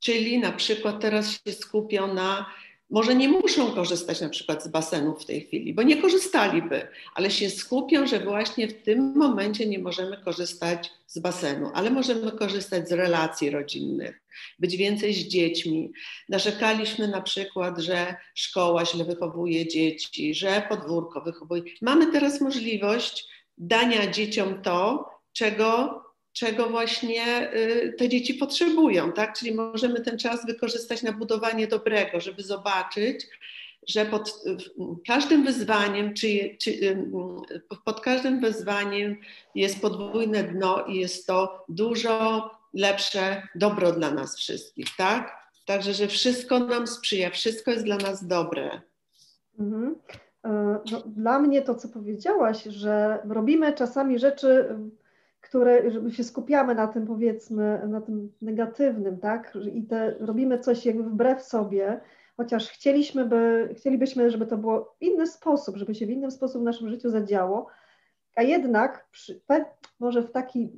Czyli 0.00 0.38
na 0.38 0.52
przykład 0.52 1.00
teraz 1.00 1.30
się 1.30 1.52
skupią 1.52 2.14
na 2.14 2.46
może 2.90 3.14
nie 3.14 3.28
muszą 3.28 3.72
korzystać 3.72 4.20
na 4.20 4.28
przykład 4.28 4.64
z 4.64 4.68
basenów 4.68 5.22
w 5.22 5.26
tej 5.26 5.40
chwili, 5.40 5.74
bo 5.74 5.82
nie 5.82 5.96
korzystaliby, 5.96 6.88
ale 7.14 7.30
się 7.30 7.50
skupią, 7.50 8.06
że 8.06 8.20
właśnie 8.20 8.68
w 8.68 8.82
tym 8.82 9.12
momencie 9.16 9.66
nie 9.66 9.78
możemy 9.78 10.16
korzystać 10.16 10.90
z 11.06 11.18
basenu, 11.18 11.70
ale 11.74 11.90
możemy 11.90 12.32
korzystać 12.32 12.88
z 12.88 12.92
relacji 12.92 13.50
rodzinnych, 13.50 14.20
być 14.58 14.76
więcej 14.76 15.14
z 15.14 15.28
dziećmi. 15.28 15.92
Narzekaliśmy 16.28 17.08
na 17.08 17.20
przykład, 17.20 17.78
że 17.78 18.16
szkoła 18.34 18.84
źle 18.84 19.04
wychowuje 19.04 19.68
dzieci, 19.68 20.34
że 20.34 20.62
podwórko 20.68 21.20
wychowuje. 21.20 21.62
Mamy 21.82 22.12
teraz 22.12 22.40
możliwość 22.40 23.26
dania 23.58 24.10
dzieciom 24.10 24.62
to, 24.62 25.10
czego 25.32 26.02
czego 26.38 26.68
właśnie 26.70 27.52
y, 27.54 27.94
te 27.98 28.08
dzieci 28.08 28.34
potrzebują, 28.34 29.12
tak? 29.12 29.38
Czyli 29.38 29.54
możemy 29.54 30.00
ten 30.00 30.18
czas 30.18 30.46
wykorzystać 30.46 31.02
na 31.02 31.12
budowanie 31.12 31.66
dobrego, 31.66 32.20
żeby 32.20 32.42
zobaczyć, 32.42 33.26
że 33.88 34.06
pod 34.06 34.42
każdym 35.06 35.44
wyzwaniem, 35.44 36.14
czy, 36.14 36.56
czy, 36.60 36.70
y, 36.70 37.60
pod 37.84 38.00
każdym 38.00 38.40
wyzwaniem 38.40 39.16
jest 39.54 39.80
podwójne 39.80 40.42
dno 40.42 40.86
i 40.86 40.96
jest 40.96 41.26
to 41.26 41.64
dużo 41.68 42.50
lepsze 42.78 43.42
dobro 43.54 43.92
dla 43.92 44.10
nas 44.10 44.36
wszystkich, 44.36 44.86
tak? 44.96 45.36
Także, 45.66 45.94
że 45.94 46.06
wszystko 46.06 46.58
nam 46.58 46.86
sprzyja, 46.86 47.30
wszystko 47.30 47.70
jest 47.70 47.84
dla 47.84 47.96
nas 47.96 48.26
dobre. 48.26 48.80
Mhm. 49.58 49.96
E, 50.44 50.78
no, 50.92 51.02
dla 51.06 51.38
mnie 51.38 51.62
to, 51.62 51.74
co 51.74 51.88
powiedziałaś, 51.88 52.64
że 52.64 53.18
robimy 53.24 53.72
czasami 53.72 54.18
rzeczy 54.18 54.78
które, 55.48 55.90
żeby 55.90 56.12
się 56.12 56.24
skupiamy 56.24 56.74
na 56.74 56.86
tym 56.86 57.06
powiedzmy, 57.06 57.82
na 57.88 58.00
tym 58.00 58.32
negatywnym, 58.42 59.18
tak, 59.18 59.58
i 59.72 59.82
te, 59.82 60.14
robimy 60.20 60.58
coś 60.58 60.86
jakby 60.86 61.02
wbrew 61.02 61.42
sobie, 61.42 62.00
chociaż 62.36 62.68
chcieliśmy 62.68 63.24
by, 63.24 63.74
chcielibyśmy, 63.76 64.30
żeby 64.30 64.46
to 64.46 64.56
było 64.56 64.96
inny 65.00 65.26
sposób, 65.26 65.76
żeby 65.76 65.94
się 65.94 66.06
w 66.06 66.10
inny 66.10 66.30
sposób 66.30 66.62
w 66.62 66.64
naszym 66.64 66.88
życiu 66.88 67.10
zadziało, 67.10 67.66
a 68.38 68.42
jednak 68.42 69.08
przy, 69.10 69.40
może 70.00 70.22
w 70.22 70.30
taki, 70.30 70.72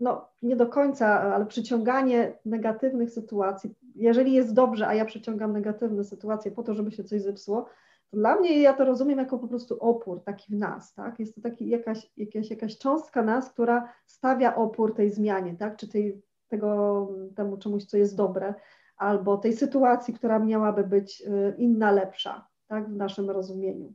no 0.00 0.28
nie 0.42 0.56
do 0.56 0.66
końca, 0.66 1.20
ale 1.20 1.46
przyciąganie 1.46 2.38
negatywnych 2.44 3.10
sytuacji, 3.10 3.74
jeżeli 3.94 4.32
jest 4.32 4.54
dobrze, 4.54 4.88
a 4.88 4.94
ja 4.94 5.04
przyciągam 5.04 5.52
negatywne 5.52 6.04
sytuacje 6.04 6.50
po 6.50 6.62
to, 6.62 6.74
żeby 6.74 6.92
się 6.92 7.04
coś 7.04 7.22
zepsuło, 7.22 7.66
dla 8.12 8.36
mnie 8.36 8.62
ja 8.62 8.72
to 8.72 8.84
rozumiem 8.84 9.18
jako 9.18 9.38
po 9.38 9.48
prostu 9.48 9.78
opór 9.80 10.22
taki 10.24 10.52
w 10.52 10.58
nas, 10.58 10.94
tak? 10.94 11.20
Jest 11.20 11.34
to 11.34 11.40
taki 11.40 11.68
jakaś, 11.68 12.10
jakaś, 12.16 12.50
jakaś 12.50 12.78
cząstka 12.78 13.22
nas, 13.22 13.50
która 13.50 13.92
stawia 14.06 14.54
opór 14.54 14.94
tej 14.94 15.10
zmianie, 15.10 15.56
tak? 15.56 15.76
Czy 15.76 15.88
tej, 15.88 16.22
tego, 16.48 17.08
temu 17.36 17.56
czemuś, 17.56 17.84
co 17.84 17.96
jest 17.96 18.16
dobre, 18.16 18.54
albo 18.96 19.36
tej 19.36 19.52
sytuacji, 19.52 20.14
która 20.14 20.38
miałaby 20.38 20.84
być 20.84 21.20
y, 21.20 21.54
inna, 21.58 21.90
lepsza, 21.92 22.48
tak? 22.68 22.88
W 22.88 22.96
naszym 22.96 23.30
rozumieniu. 23.30 23.92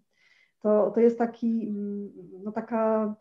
To, 0.59 0.91
to 0.91 0.99
jest 0.99 1.17
taki, 1.17 1.67
mm, 1.67 2.11
no 2.43 2.51
taka 2.51 3.15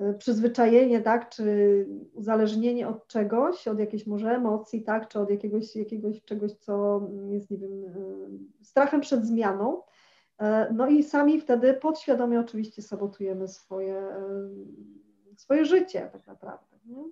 y, 0.00 0.14
przyzwyczajenie, 0.18 1.00
tak, 1.00 1.28
czy 1.28 1.86
uzależnienie 2.12 2.88
od 2.88 3.06
czegoś, 3.06 3.68
od 3.68 3.78
jakiejś 3.78 4.06
może 4.06 4.30
emocji, 4.30 4.82
tak, 4.82 5.08
czy 5.08 5.20
od 5.20 5.30
jakiegoś, 5.30 5.76
jakiegoś 5.76 6.24
czegoś, 6.24 6.52
co 6.52 7.08
jest, 7.30 7.50
nie 7.50 7.58
wiem, 7.58 7.84
y, 7.84 8.64
strachem 8.64 9.00
przed 9.00 9.26
zmianą, 9.26 9.82
E, 10.40 10.72
no 10.74 10.88
i 10.88 11.02
sami 11.02 11.40
wtedy 11.40 11.74
podświadomie 11.74 12.40
oczywiście 12.40 12.82
sabotujemy 12.82 13.48
swoje, 13.48 13.94
e, 13.96 14.50
swoje 15.36 15.64
życie 15.64 16.10
tak 16.12 16.26
naprawdę. 16.26 16.76
Nie? 16.86 17.04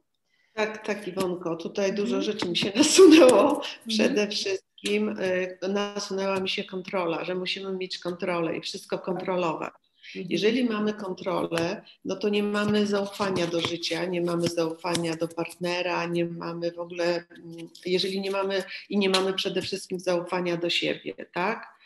Tak, 0.52 0.86
tak 0.86 1.08
Iwonko, 1.08 1.56
tutaj 1.56 1.94
dużo 1.94 2.16
mhm. 2.16 2.22
rzeczy 2.22 2.48
mi 2.48 2.56
się 2.56 2.72
nasunęło. 2.76 3.40
Mhm. 3.40 3.62
Przede 3.88 4.28
wszystkim 4.28 4.67
e, 4.86 5.68
nasunęła 5.68 6.40
mi 6.40 6.48
się 6.48 6.64
kontrola, 6.64 7.24
że 7.24 7.34
musimy 7.34 7.72
mieć 7.72 7.98
kontrolę 7.98 8.56
i 8.56 8.60
wszystko 8.60 8.98
kontrolować. 8.98 9.72
Mhm. 10.16 10.26
Jeżeli 10.30 10.64
mamy 10.64 10.94
kontrolę, 10.94 11.82
no 12.04 12.16
to 12.16 12.28
nie 12.28 12.42
mamy 12.42 12.86
zaufania 12.86 13.46
do 13.46 13.60
życia, 13.60 14.04
nie 14.04 14.22
mamy 14.22 14.48
zaufania 14.48 15.16
do 15.16 15.28
partnera, 15.28 16.06
nie 16.06 16.24
mamy 16.24 16.72
w 16.72 16.78
ogóle, 16.78 17.04
mm, 17.04 17.68
jeżeli 17.86 18.20
nie 18.20 18.30
mamy 18.30 18.62
i 18.88 18.98
nie 18.98 19.10
mamy 19.10 19.32
przede 19.32 19.62
wszystkim 19.62 20.00
zaufania 20.00 20.56
do 20.56 20.70
siebie, 20.70 21.14
tak? 21.34 21.78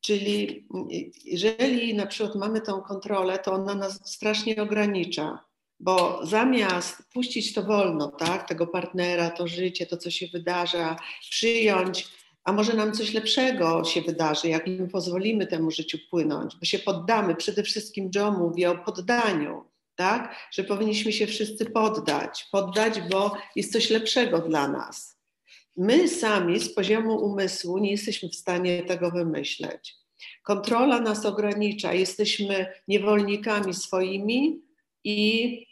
Czyli 0.00 0.66
jeżeli 1.24 1.94
na 1.94 2.06
przykład 2.06 2.34
mamy 2.34 2.60
tą 2.60 2.80
kontrolę, 2.82 3.38
to 3.38 3.52
ona 3.52 3.74
nas 3.74 4.10
strasznie 4.12 4.62
ogranicza, 4.62 5.44
bo 5.80 6.26
zamiast 6.26 7.02
puścić 7.12 7.54
to 7.54 7.62
wolno, 7.62 8.08
tak, 8.08 8.48
tego 8.48 8.66
partnera, 8.66 9.30
to 9.30 9.48
życie, 9.48 9.86
to 9.86 9.96
co 9.96 10.10
się 10.10 10.26
wydarza, 10.26 10.96
przyjąć, 11.30 12.08
a 12.44 12.52
może 12.52 12.74
nam 12.74 12.92
coś 12.92 13.14
lepszego 13.14 13.84
się 13.84 14.02
wydarzy, 14.02 14.48
jak 14.48 14.66
my 14.66 14.88
pozwolimy 14.88 15.46
temu 15.46 15.70
życiu 15.70 15.98
płynąć, 16.10 16.56
bo 16.56 16.64
się 16.64 16.78
poddamy. 16.78 17.34
Przede 17.34 17.62
wszystkim 17.62 18.10
Joe 18.14 18.32
mówi 18.32 18.66
o 18.66 18.78
poddaniu, 18.78 19.64
tak, 19.94 20.36
że 20.52 20.64
powinniśmy 20.64 21.12
się 21.12 21.26
wszyscy 21.26 21.66
poddać, 21.66 22.48
poddać, 22.52 23.00
bo 23.00 23.36
jest 23.56 23.72
coś 23.72 23.90
lepszego 23.90 24.38
dla 24.38 24.68
nas. 24.68 25.20
My 25.76 26.08
sami 26.08 26.60
z 26.60 26.74
poziomu 26.74 27.16
umysłu 27.16 27.78
nie 27.78 27.90
jesteśmy 27.90 28.28
w 28.28 28.34
stanie 28.34 28.82
tego 28.82 29.10
wymyśleć. 29.10 29.94
Kontrola 30.42 31.00
nas 31.00 31.26
ogranicza, 31.26 31.92
jesteśmy 31.92 32.66
niewolnikami 32.88 33.74
swoimi 33.74 34.62
i 35.04 35.69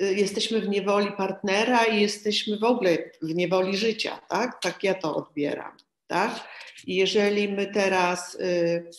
jesteśmy 0.00 0.60
w 0.60 0.68
niewoli 0.68 1.12
partnera 1.12 1.84
i 1.84 2.00
jesteśmy 2.00 2.58
w 2.58 2.64
ogóle 2.64 2.98
w 3.22 3.34
niewoli 3.34 3.76
życia, 3.76 4.20
tak? 4.28 4.62
Tak 4.62 4.84
ja 4.84 4.94
to 4.94 5.16
odbieram, 5.16 5.76
tak? 6.06 6.48
I 6.86 6.96
jeżeli 6.96 7.48
my 7.48 7.66
teraz 7.66 8.34
y, 8.34 8.90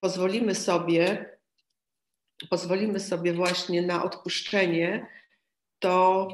pozwolimy 0.00 0.54
sobie, 0.54 1.30
pozwolimy 2.50 3.00
sobie 3.00 3.32
właśnie 3.32 3.82
na 3.82 4.04
odpuszczenie, 4.04 5.06
to 5.78 6.28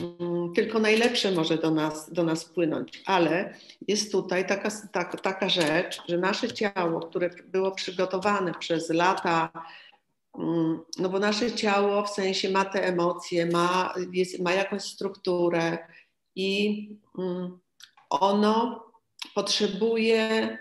Mm, 0.00 0.52
tylko 0.54 0.78
najlepsze 0.78 1.32
może 1.32 1.58
do 1.58 1.70
nas, 1.70 2.12
do 2.12 2.24
nas 2.24 2.44
płynąć, 2.44 3.02
ale 3.06 3.54
jest 3.88 4.12
tutaj 4.12 4.46
taka, 4.46 4.68
taka, 4.92 5.18
taka 5.18 5.48
rzecz, 5.48 6.02
że 6.08 6.18
nasze 6.18 6.52
ciało, 6.52 7.00
które 7.00 7.30
było 7.44 7.70
przygotowane 7.72 8.54
przez 8.54 8.90
lata, 8.90 9.50
no 10.98 11.08
bo 11.10 11.18
nasze 11.18 11.52
ciało 11.52 12.04
w 12.04 12.10
sensie 12.10 12.50
ma 12.50 12.64
te 12.64 12.86
emocje, 12.86 13.46
ma, 13.46 13.94
jest, 14.12 14.40
ma 14.40 14.52
jakąś 14.52 14.82
strukturę 14.82 15.78
i 16.34 16.88
mm, 17.18 17.58
ono 18.10 18.84
potrzebuje 19.34 20.58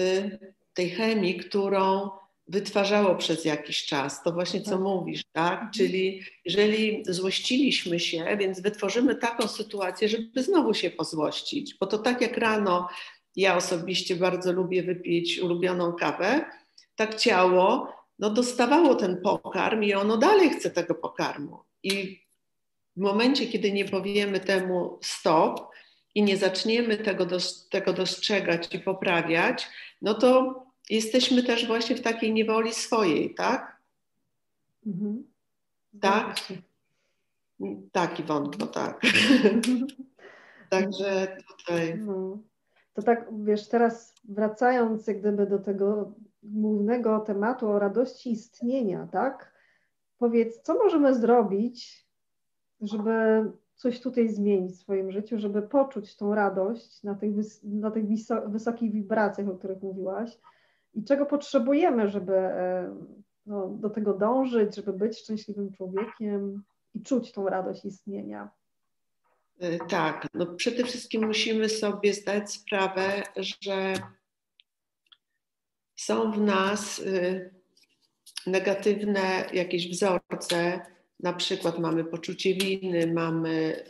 y, 0.00 0.38
tej 0.74 0.90
chemii, 0.90 1.36
którą 1.36 2.10
wytwarzało 2.48 3.14
przez 3.14 3.44
jakiś 3.44 3.86
czas. 3.86 4.22
To 4.22 4.32
właśnie 4.32 4.62
co 4.62 4.70
tak. 4.70 4.80
mówisz, 4.80 5.22
tak? 5.32 5.52
Mhm. 5.52 5.72
Czyli 5.72 6.22
jeżeli 6.44 7.02
złościliśmy 7.06 8.00
się, 8.00 8.36
więc 8.38 8.60
wytworzymy 8.60 9.14
taką 9.14 9.48
sytuację, 9.48 10.08
żeby 10.08 10.42
znowu 10.42 10.74
się 10.74 10.90
pozłościć. 10.90 11.74
Bo 11.80 11.86
to 11.86 11.98
tak 11.98 12.20
jak 12.20 12.36
rano 12.36 12.88
ja 13.36 13.56
osobiście 13.56 14.16
bardzo 14.16 14.52
lubię 14.52 14.82
wypić 14.82 15.38
ulubioną 15.38 15.92
kawę, 15.92 16.44
tak 16.96 17.14
ciało 17.14 17.92
no, 18.22 18.30
dostawało 18.30 18.94
ten 18.94 19.20
pokarm 19.20 19.82
i 19.82 19.94
ono 19.94 20.16
dalej 20.16 20.50
chce 20.50 20.70
tego 20.70 20.94
pokarmu. 20.94 21.58
I 21.82 22.22
w 22.96 23.00
momencie, 23.00 23.46
kiedy 23.46 23.72
nie 23.72 23.84
powiemy 23.84 24.40
temu 24.40 24.98
stop 25.02 25.70
i 26.14 26.22
nie 26.22 26.36
zaczniemy 26.36 26.96
tego, 26.96 27.26
tego 27.70 27.92
dostrzegać 27.92 28.74
i 28.74 28.78
poprawiać, 28.78 29.68
no 30.02 30.14
to 30.14 30.62
jesteśmy 30.90 31.42
też 31.42 31.66
właśnie 31.66 31.96
w 31.96 32.00
takiej 32.00 32.32
niewoli 32.32 32.72
swojej, 32.72 33.34
tak? 33.34 33.76
Mhm. 34.86 35.24
Tak? 36.00 36.36
Tak, 37.92 38.20
Iwonko, 38.20 38.66
tak. 38.66 39.00
Także 40.70 41.36
tutaj. 41.48 41.98
No. 41.98 42.38
To 42.94 43.02
tak, 43.02 43.26
wiesz, 43.44 43.68
teraz 43.68 44.14
wracając 44.24 45.06
jak 45.06 45.20
gdyby 45.20 45.46
do 45.46 45.58
tego 45.58 46.12
głównego 46.42 47.20
tematu 47.20 47.68
o 47.68 47.78
radości 47.78 48.32
istnienia, 48.32 49.08
tak? 49.12 49.52
Powiedz, 50.18 50.62
co 50.62 50.74
możemy 50.74 51.14
zrobić, 51.14 52.06
żeby 52.80 53.12
coś 53.74 54.00
tutaj 54.00 54.28
zmienić 54.28 54.72
w 54.72 54.80
swoim 54.80 55.12
życiu, 55.12 55.38
żeby 55.38 55.62
poczuć 55.62 56.16
tą 56.16 56.34
radość 56.34 57.02
na 57.02 57.14
tych, 57.14 57.32
na 57.62 57.90
tych 57.90 58.04
wysokich 58.46 58.92
wibracjach, 58.92 59.48
o 59.48 59.54
których 59.54 59.82
mówiłaś, 59.82 60.38
i 60.94 61.04
czego 61.04 61.26
potrzebujemy, 61.26 62.08
żeby 62.08 62.36
e, 62.36 62.94
no, 63.46 63.68
do 63.68 63.90
tego 63.90 64.14
dążyć, 64.14 64.76
żeby 64.76 64.92
być 64.92 65.18
szczęśliwym 65.18 65.72
człowiekiem 65.72 66.62
i 66.94 67.02
czuć 67.02 67.32
tą 67.32 67.48
radość 67.48 67.84
istnienia. 67.84 68.50
E, 69.60 69.78
tak, 69.78 70.26
no 70.34 70.46
przede 70.46 70.84
wszystkim 70.84 71.26
musimy 71.26 71.68
sobie 71.68 72.14
zdać 72.14 72.52
sprawę, 72.52 73.22
że 73.36 73.94
są 76.04 76.32
w 76.32 76.40
nas 76.40 77.00
e, 77.06 77.50
negatywne 78.46 79.50
jakieś 79.52 79.90
wzorce, 79.90 80.80
na 81.20 81.32
przykład 81.32 81.78
mamy 81.78 82.04
poczucie 82.04 82.54
winy, 82.54 83.12
mamy 83.12 83.84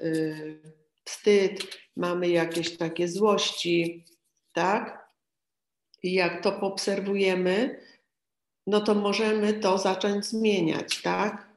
wstyd, 1.05 1.79
mamy 1.97 2.29
jakieś 2.29 2.77
takie 2.77 3.09
złości, 3.09 4.07
tak? 4.53 5.09
I 6.03 6.13
jak 6.13 6.43
to 6.43 6.53
poobserwujemy, 6.53 7.81
no 8.67 8.81
to 8.81 8.95
możemy 8.95 9.55
to 9.55 9.79
zacząć 9.79 10.27
zmieniać, 10.27 11.03
tak? 11.03 11.53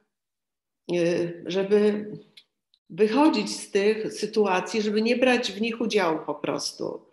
Y, 0.92 1.44
żeby 1.46 2.10
wychodzić 2.90 3.56
z 3.56 3.70
tych 3.70 4.12
sytuacji, 4.12 4.82
żeby 4.82 5.02
nie 5.02 5.16
brać 5.16 5.52
w 5.52 5.60
nich 5.60 5.80
udziału 5.80 6.18
po 6.26 6.34
prostu. 6.34 7.06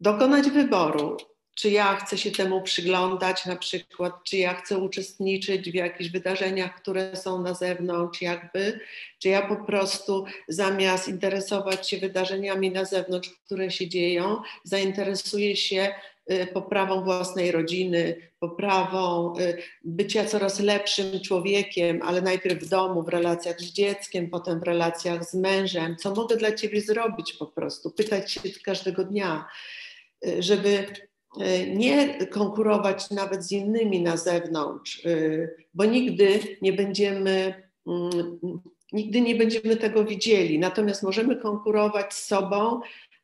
Dokonać 0.00 0.50
wyboru, 0.50 1.16
czy 1.54 1.70
ja 1.70 1.96
chcę 1.96 2.18
się 2.18 2.30
temu 2.30 2.62
przyglądać, 2.62 3.46
na 3.46 3.56
przykład, 3.56 4.12
czy 4.24 4.36
ja 4.36 4.54
chcę 4.54 4.78
uczestniczyć 4.78 5.70
w 5.70 5.74
jakichś 5.74 6.10
wydarzeniach, 6.10 6.82
które 6.82 7.16
są 7.16 7.42
na 7.42 7.54
zewnątrz, 7.54 8.22
jakby, 8.22 8.80
czy 9.18 9.28
ja 9.28 9.42
po 9.46 9.56
prostu 9.56 10.24
zamiast 10.48 11.08
interesować 11.08 11.90
się 11.90 11.98
wydarzeniami 11.98 12.70
na 12.70 12.84
zewnątrz, 12.84 13.30
które 13.44 13.70
się 13.70 13.88
dzieją, 13.88 14.42
zainteresuję 14.64 15.56
się 15.56 15.94
Y, 16.30 16.46
poprawą 16.46 17.04
własnej 17.04 17.52
rodziny, 17.52 18.16
poprawą 18.38 19.34
y, 19.38 19.62
bycia 19.84 20.24
coraz 20.24 20.60
lepszym 20.60 21.20
człowiekiem, 21.20 22.02
ale 22.02 22.22
najpierw 22.22 22.64
w 22.64 22.68
domu, 22.68 23.02
w 23.02 23.08
relacjach 23.08 23.60
z 23.60 23.72
dzieckiem, 23.72 24.30
potem 24.30 24.60
w 24.60 24.62
relacjach 24.62 25.24
z 25.24 25.34
mężem. 25.34 25.96
Co 25.96 26.14
mogę 26.14 26.36
dla 26.36 26.52
ciebie 26.52 26.80
zrobić 26.80 27.32
po 27.32 27.46
prostu? 27.46 27.90
Pytać 27.90 28.32
się 28.32 28.40
każdego 28.64 29.04
dnia, 29.04 29.44
y, 30.26 30.42
żeby 30.42 30.86
nie 31.74 32.26
konkurować 32.26 33.10
nawet 33.10 33.44
z 33.44 33.52
innymi 33.52 34.02
na 34.02 34.16
zewnątrz, 34.16 35.02
bo 35.74 35.84
nigdy 35.84 36.40
nie 36.62 36.72
będziemy 36.72 37.54
mm, 37.86 38.38
nigdy 38.92 39.20
nie 39.20 39.34
będziemy 39.34 39.76
tego 39.76 40.04
widzieli. 40.04 40.58
Natomiast 40.58 41.02
możemy 41.02 41.36
konkurować 41.36 42.14
z 42.14 42.26
sobą 42.26 42.80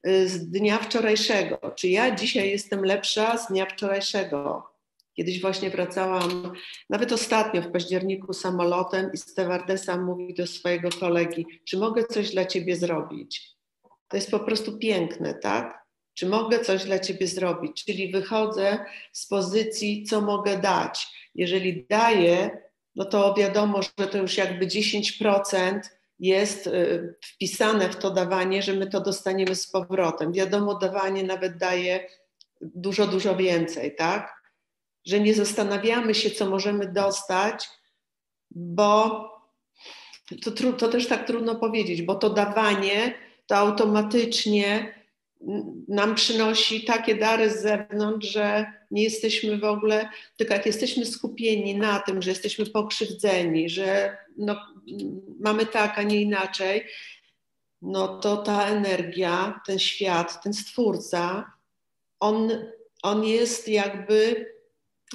Y, 0.06 0.28
z 0.28 0.50
dnia 0.50 0.78
wczorajszego. 0.78 1.72
Czy 1.76 1.88
ja 1.88 2.14
dzisiaj 2.14 2.50
jestem 2.50 2.84
lepsza 2.84 3.38
z 3.38 3.48
dnia 3.48 3.66
wczorajszego? 3.66 4.70
Kiedyś 5.14 5.40
właśnie 5.40 5.70
wracałam, 5.70 6.52
nawet 6.90 7.12
ostatnio 7.12 7.62
w 7.62 7.72
październiku 7.72 8.32
samolotem 8.32 9.10
i 9.12 9.16
stewardesa 9.16 9.96
mówi 9.96 10.34
do 10.34 10.46
swojego 10.46 10.88
kolegi, 11.00 11.46
czy 11.64 11.78
mogę 11.78 12.04
coś 12.04 12.30
dla 12.30 12.44
ciebie 12.44 12.76
zrobić? 12.76 13.56
To 14.08 14.16
jest 14.16 14.30
po 14.30 14.40
prostu 14.40 14.78
piękne, 14.78 15.34
tak? 15.34 15.87
Czy 16.18 16.26
mogę 16.26 16.60
coś 16.60 16.84
dla 16.84 16.98
ciebie 16.98 17.26
zrobić? 17.26 17.84
Czyli 17.84 18.12
wychodzę 18.12 18.84
z 19.12 19.26
pozycji, 19.26 20.04
co 20.04 20.20
mogę 20.20 20.58
dać. 20.58 21.06
Jeżeli 21.34 21.86
daję, 21.86 22.58
no 22.96 23.04
to 23.04 23.34
wiadomo, 23.34 23.82
że 23.82 24.06
to 24.06 24.18
już 24.18 24.36
jakby 24.36 24.66
10% 24.66 25.80
jest 26.18 26.66
y, 26.66 27.14
wpisane 27.24 27.88
w 27.88 27.96
to 27.96 28.10
dawanie, 28.10 28.62
że 28.62 28.74
my 28.74 28.86
to 28.86 29.00
dostaniemy 29.00 29.54
z 29.54 29.70
powrotem. 29.70 30.32
Wiadomo, 30.32 30.74
dawanie 30.74 31.22
nawet 31.22 31.56
daje 31.56 32.08
dużo, 32.60 33.06
dużo 33.06 33.36
więcej, 33.36 33.96
tak? 33.96 34.42
Że 35.06 35.20
nie 35.20 35.34
zastanawiamy 35.34 36.14
się, 36.14 36.30
co 36.30 36.50
możemy 36.50 36.92
dostać, 36.92 37.68
bo 38.50 39.24
to, 40.44 40.72
to 40.72 40.88
też 40.88 41.06
tak 41.06 41.26
trudno 41.26 41.54
powiedzieć, 41.54 42.02
bo 42.02 42.14
to 42.14 42.30
dawanie 42.30 43.14
to 43.46 43.56
automatycznie 43.56 44.97
nam 45.88 46.14
przynosi 46.14 46.84
takie 46.84 47.14
dary 47.14 47.50
z 47.50 47.62
zewnątrz, 47.62 48.28
że 48.28 48.72
nie 48.90 49.02
jesteśmy 49.02 49.58
w 49.58 49.64
ogóle, 49.64 50.08
tylko 50.36 50.54
jak 50.54 50.66
jesteśmy 50.66 51.06
skupieni 51.06 51.74
na 51.74 51.98
tym, 51.98 52.22
że 52.22 52.30
jesteśmy 52.30 52.66
pokrzywdzeni, 52.66 53.68
że 53.68 54.16
no, 54.36 54.56
mamy 55.40 55.66
tak, 55.66 55.98
a 55.98 56.02
nie 56.02 56.22
inaczej, 56.22 56.84
no 57.82 58.18
to 58.18 58.36
ta 58.36 58.66
energia, 58.66 59.60
ten 59.66 59.78
świat, 59.78 60.42
ten 60.42 60.54
stwórca, 60.54 61.52
on, 62.20 62.50
on 63.02 63.24
jest 63.24 63.68
jakby 63.68 64.46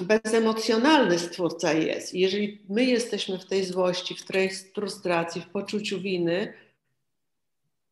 bezemocjonalny 0.00 1.18
stwórca 1.18 1.72
jest. 1.72 2.14
jeżeli 2.14 2.62
my 2.68 2.84
jesteśmy 2.84 3.38
w 3.38 3.46
tej 3.46 3.64
złości, 3.64 4.14
w 4.14 4.24
tej 4.24 4.50
frustracji, 4.74 5.40
w 5.40 5.48
poczuciu 5.48 6.00
winy, 6.00 6.54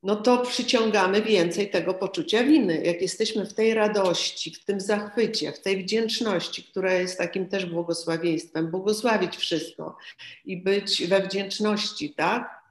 no 0.03 0.17
to 0.17 0.38
przyciągamy 0.38 1.23
więcej 1.23 1.71
tego 1.71 1.95
poczucia 1.95 2.45
winy. 2.45 2.83
Jak 2.85 3.03
jesteśmy 3.03 3.47
w 3.47 3.55
tej 3.55 3.75
radości, 3.75 4.51
w 4.51 4.65
tym 4.65 4.81
zachwycie, 4.81 5.53
w 5.53 5.61
tej 5.61 5.85
wdzięczności, 5.85 6.62
która 6.65 6.93
jest 6.95 7.19
takim 7.19 7.49
też 7.49 7.67
błogosławieństwem, 7.67 8.71
błogosławić 8.71 9.37
wszystko 9.37 9.97
i 10.45 10.62
być 10.62 11.07
we 11.07 11.23
wdzięczności, 11.23 12.15
tak? 12.15 12.62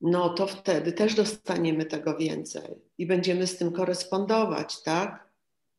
No 0.00 0.28
to 0.28 0.46
wtedy 0.46 0.92
też 0.92 1.14
dostaniemy 1.14 1.84
tego 1.84 2.16
więcej 2.16 2.74
i 2.98 3.06
będziemy 3.06 3.46
z 3.46 3.56
tym 3.56 3.72
korespondować, 3.72 4.82
tak? 4.82 5.26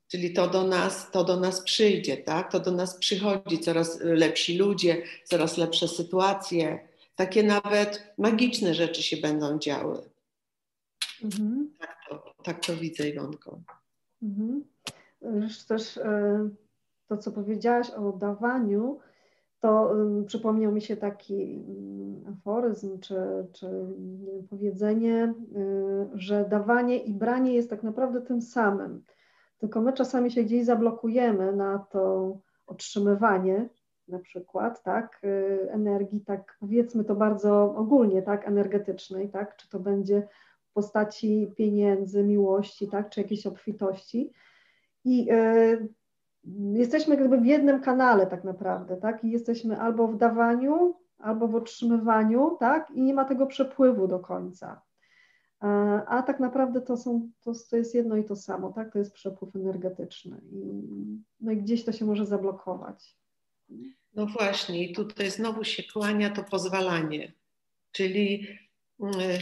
Czyli 0.08 0.34
to 0.34 0.48
do 0.48 0.64
nas, 0.64 1.12
to 1.12 1.24
do 1.24 1.40
nas 1.40 1.62
przyjdzie, 1.62 2.18
tak? 2.18 2.52
To 2.52 2.60
do 2.60 2.72
nas 2.72 2.98
przychodzi 2.98 3.60
coraz 3.60 4.00
lepsi 4.02 4.58
ludzie, 4.58 5.02
coraz 5.24 5.58
lepsze 5.58 5.88
sytuacje, 5.88 6.88
takie 7.18 7.44
nawet 7.44 8.14
magiczne 8.18 8.74
rzeczy 8.74 9.04
się 9.04 9.18
będą 9.18 9.60
działy. 9.60 10.02
Mhm. 11.24 11.72
Tak, 11.80 11.98
to, 12.10 12.34
tak 12.44 12.66
to 12.66 12.76
widzę, 12.76 13.10
Iwonko. 13.10 13.60
Mhm. 14.24 14.64
Też 15.68 15.98
e, 15.98 16.50
to, 17.08 17.18
co 17.18 17.32
powiedziałaś 17.32 17.90
o 17.90 18.12
dawaniu, 18.12 19.00
to 19.60 19.96
przypomniał 20.28 20.72
mi 20.72 20.82
się 20.82 20.98
taki 20.98 21.64
um, 21.68 22.34
aforyzm 22.34 23.00
czy, 23.00 23.16
czy 23.54 23.70
wiem, 24.20 24.48
powiedzenie, 24.50 25.34
y, 25.56 26.20
że 26.20 26.46
dawanie 26.50 26.98
i 26.98 27.14
branie 27.14 27.54
jest 27.54 27.70
tak 27.70 27.84
naprawdę 27.84 28.22
tym 28.22 28.42
samym. 28.42 29.04
Tylko 29.58 29.82
my 29.82 29.94
czasami 29.94 30.32
się 30.32 30.44
gdzieś 30.44 30.66
zablokujemy 30.66 31.56
na 31.56 31.80
to 31.80 32.38
otrzymywanie, 32.68 33.70
na 34.08 34.20
przykład, 34.20 34.84
tak, 34.84 35.20
y, 35.24 35.72
energii, 35.72 36.22
tak 36.22 36.58
powiedzmy 36.60 37.04
to 37.04 37.16
bardzo 37.16 37.76
ogólnie, 37.76 38.22
tak, 38.22 38.48
energetycznej, 38.48 39.30
tak, 39.30 39.58
czy 39.58 39.70
to 39.70 39.80
będzie 39.80 40.28
w 40.70 40.74
postaci 40.74 41.54
pieniędzy, 41.58 42.24
miłości, 42.24 42.88
tak, 42.88 43.10
czy 43.10 43.22
jakiejś 43.22 43.48
obfitości. 43.48 44.32
I 45.06 45.32
y, 45.32 45.88
jesteśmy 46.74 47.16
jakby 47.16 47.38
w 47.38 47.46
jednym 47.46 47.82
kanale 47.82 48.28
tak 48.28 48.44
naprawdę, 48.44 48.98
tak, 48.98 49.24
i 49.24 49.32
jesteśmy 49.32 49.80
albo 49.80 50.08
w 50.08 50.18
dawaniu, 50.18 50.96
albo 51.20 51.48
w 51.48 51.56
otrzymywaniu, 51.56 52.58
tak, 52.60 52.92
i 52.92 53.02
nie 53.02 53.14
ma 53.14 53.26
tego 53.26 53.48
przepływu 53.48 54.08
do 54.08 54.20
końca. 54.20 54.82
A, 55.60 56.06
a 56.06 56.24
tak 56.24 56.40
naprawdę 56.40 56.82
to, 56.82 56.98
są, 56.98 57.30
to, 57.42 57.52
to 57.70 57.78
jest 57.78 57.96
jedno 57.96 58.16
i 58.16 58.24
to 58.24 58.36
samo, 58.36 58.74
tak, 58.74 58.94
to 58.94 59.00
jest 59.00 59.14
przepływ 59.14 59.56
energetyczny. 59.56 60.42
I, 60.52 60.84
no 61.42 61.52
i 61.52 61.58
gdzieś 61.58 61.86
to 61.86 61.92
się 61.92 62.06
może 62.06 62.26
zablokować. 62.26 63.18
No 64.14 64.26
właśnie, 64.26 64.84
i 64.84 64.94
tutaj 64.94 65.32
znowu 65.32 65.64
się 65.64 65.84
kłania 65.84 66.30
to 66.30 66.44
pozwalanie, 66.44 67.34
czyli 67.92 68.48
mm, 69.00 69.40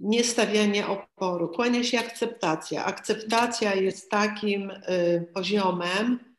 nie 0.00 0.24
stawianie 0.24 0.86
oporu, 0.86 1.48
kłania 1.48 1.84
się 1.84 1.98
akceptacja. 1.98 2.84
Akceptacja 2.84 3.74
jest 3.74 4.10
takim 4.10 4.70
y, 4.70 5.26
poziomem, 5.34 6.34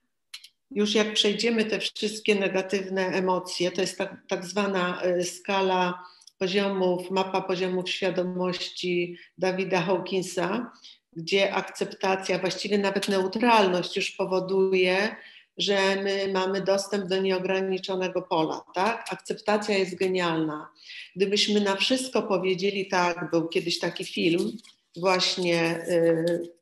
już 0.72 0.96
jak 0.96 1.14
przejdziemy 1.14 1.66
te 1.66 1.80
wszystkie 1.80 2.36
negatywne 2.36 3.08
emocje, 3.08 3.72
to 3.72 3.82
jest 3.82 3.98
tak, 3.98 4.18
tak 4.28 4.46
zwana 4.46 5.02
y, 5.06 5.24
skala 5.24 6.04
poziomów, 6.38 7.12
mapa 7.12 7.42
poziomów 7.42 7.90
świadomości 7.90 9.18
Dawida 9.38 9.82
Hawkinsa, 9.82 10.72
gdzie 11.14 11.54
akceptacja, 11.54 12.40
właściwie 12.40 12.78
nawet 12.78 13.08
neutralność 13.08 13.96
już 13.96 14.12
powoduje, 14.12 15.16
że 15.58 15.96
my 16.04 16.34
mamy 16.34 16.62
dostęp 16.62 17.06
do 17.06 17.22
nieograniczonego 17.22 18.22
pola, 18.22 18.62
tak? 18.74 19.06
Akceptacja 19.12 19.78
jest 19.78 19.96
genialna. 19.96 20.70
Gdybyśmy 21.16 21.62
na 21.62 21.76
wszystko 21.76 22.24
powiedzieli 22.24 22.88
tak, 22.88 23.32
był 23.32 23.48
kiedyś 23.48 23.80
taki 23.80 24.06
film, 24.06 24.52
właśnie 24.96 25.86
yy, 25.88 26.56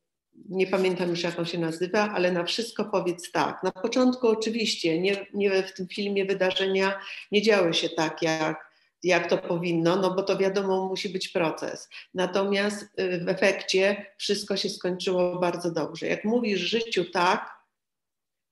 nie 0.50 0.68
pamiętam 0.68 1.10
już 1.10 1.24
jak 1.24 1.40
on 1.40 1.46
się 1.46 1.58
nazywa, 1.58 2.12
ale 2.14 2.32
na 2.32 2.44
wszystko 2.44 2.86
powiedz 2.86 3.32
tak. 3.32 3.64
Na 3.64 3.72
początku 3.72 4.28
oczywiście 4.28 5.00
nie, 5.00 5.26
nie 5.34 5.64
w 5.64 5.74
tym 5.74 5.88
filmie 5.88 6.26
wydarzenia 6.26 7.00
nie 7.32 7.42
działy 7.42 7.74
się 7.74 7.90
tak, 7.90 8.22
jak 8.22 8.74
jak 9.04 9.30
to 9.30 9.38
powinno, 9.38 9.96
no 9.96 10.14
bo 10.14 10.24
to 10.24 10.38
wiadomo, 10.38 10.88
musi 10.88 11.10
być 11.10 11.30
proces. 11.30 11.90
Natomiast 12.14 12.84
y, 13.00 13.26
w 13.26 13.30
efekcie 13.30 14.06
wszystko 14.18 14.58
się 14.58 14.70
skończyło 14.70 15.40
bardzo 15.40 15.72
dobrze. 15.72 16.08
Jak 16.08 16.26
mówisz 16.26 16.60
życiu 16.60 17.06
tak, 17.06 17.53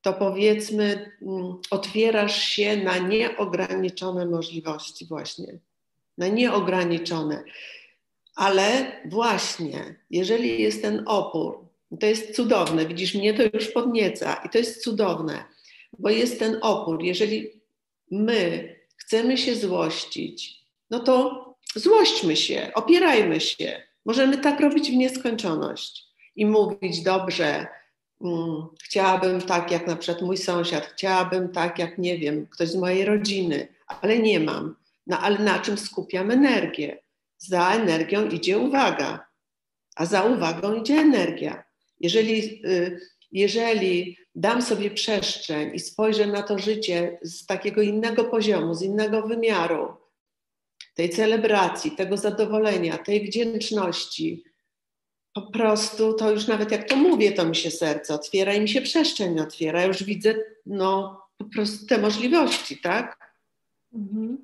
to 0.01 0.13
powiedzmy, 0.13 1.11
mm, 1.21 1.55
otwierasz 1.71 2.43
się 2.43 2.77
na 2.77 2.97
nieograniczone 2.97 4.25
możliwości, 4.25 5.05
właśnie. 5.05 5.57
Na 6.17 6.27
nieograniczone. 6.27 7.43
Ale 8.35 8.91
właśnie, 9.05 9.95
jeżeli 10.09 10.61
jest 10.61 10.81
ten 10.81 11.03
opór, 11.05 11.65
to 11.99 12.05
jest 12.05 12.35
cudowne, 12.35 12.85
widzisz, 12.85 13.15
mnie 13.15 13.33
to 13.33 13.43
już 13.53 13.67
podnieca 13.67 14.41
i 14.45 14.49
to 14.49 14.57
jest 14.57 14.83
cudowne, 14.83 15.43
bo 15.99 16.09
jest 16.09 16.39
ten 16.39 16.57
opór. 16.61 17.03
Jeżeli 17.03 17.61
my 18.11 18.69
chcemy 18.97 19.37
się 19.37 19.55
złościć, 19.55 20.61
no 20.89 20.99
to 20.99 21.45
złośćmy 21.75 22.35
się, 22.35 22.71
opierajmy 22.73 23.39
się. 23.39 23.81
Możemy 24.05 24.37
tak 24.37 24.59
robić 24.59 24.91
w 24.91 24.95
nieskończoność 24.95 26.05
i 26.35 26.45
mówić 26.45 27.01
dobrze, 27.01 27.67
chciałabym 28.83 29.41
tak 29.41 29.71
jak 29.71 29.87
na 29.87 29.95
przykład 29.95 30.21
mój 30.21 30.37
sąsiad, 30.37 30.85
chciałabym 30.85 31.49
tak 31.49 31.79
jak, 31.79 31.97
nie 31.97 32.17
wiem, 32.17 32.47
ktoś 32.47 32.69
z 32.69 32.75
mojej 32.75 33.05
rodziny, 33.05 33.67
ale 33.87 34.19
nie 34.19 34.39
mam. 34.39 34.75
No 35.07 35.19
ale 35.19 35.39
na 35.39 35.59
czym 35.59 35.77
skupiam 35.77 36.31
energię? 36.31 37.03
Za 37.37 37.73
energią 37.73 38.29
idzie 38.29 38.57
uwaga, 38.57 39.27
a 39.95 40.05
za 40.05 40.23
uwagą 40.23 40.73
idzie 40.73 40.93
energia. 40.93 41.63
Jeżeli, 41.99 42.65
y, 42.65 42.99
jeżeli 43.31 44.17
dam 44.35 44.61
sobie 44.61 44.91
przestrzeń 44.91 45.71
i 45.73 45.79
spojrzę 45.79 46.27
na 46.27 46.41
to 46.43 46.59
życie 46.59 47.19
z 47.21 47.45
takiego 47.45 47.81
innego 47.81 48.23
poziomu, 48.23 48.73
z 48.73 48.81
innego 48.81 49.21
wymiaru, 49.21 49.93
tej 50.95 51.09
celebracji, 51.09 51.91
tego 51.91 52.17
zadowolenia, 52.17 52.97
tej 52.97 53.27
wdzięczności, 53.27 54.43
po 55.33 55.41
prostu 55.41 56.13
to 56.13 56.31
już 56.31 56.47
nawet 56.47 56.71
jak 56.71 56.89
to 56.89 56.95
mówię, 56.95 57.31
to 57.31 57.45
mi 57.45 57.55
się 57.55 57.71
serce 57.71 58.13
otwiera 58.13 58.53
i 58.53 58.61
mi 58.61 58.69
się 58.69 58.81
przestrzeń 58.81 59.39
otwiera. 59.39 59.85
Już 59.85 60.03
widzę 60.03 60.35
no, 60.65 61.21
po 61.37 61.45
prostu 61.45 61.85
te 61.85 61.97
możliwości, 61.97 62.77
tak? 62.77 63.35
Mm-hmm. 63.93 64.35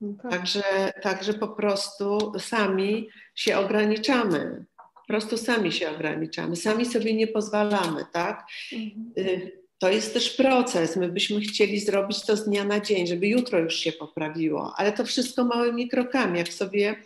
No 0.00 0.14
tak. 0.22 0.30
Także, 0.30 0.92
także 1.02 1.34
po 1.34 1.48
prostu 1.48 2.32
sami 2.38 3.08
się 3.34 3.58
ograniczamy. 3.58 4.64
Po 4.76 5.06
prostu 5.06 5.38
sami 5.38 5.72
się 5.72 5.90
ograniczamy, 5.90 6.56
sami 6.56 6.86
sobie 6.86 7.14
nie 7.14 7.26
pozwalamy, 7.26 8.04
tak? 8.12 8.46
Mm-hmm. 8.72 9.50
To 9.78 9.88
jest 9.88 10.14
też 10.14 10.30
proces. 10.30 10.96
My 10.96 11.08
byśmy 11.08 11.40
chcieli 11.40 11.80
zrobić 11.80 12.26
to 12.26 12.36
z 12.36 12.44
dnia 12.44 12.64
na 12.64 12.80
dzień, 12.80 13.06
żeby 13.06 13.28
jutro 13.28 13.58
już 13.58 13.74
się 13.74 13.92
poprawiło, 13.92 14.74
ale 14.76 14.92
to 14.92 15.04
wszystko 15.04 15.44
małymi 15.44 15.88
krokami. 15.88 16.38
Jak 16.38 16.48
sobie 16.48 16.96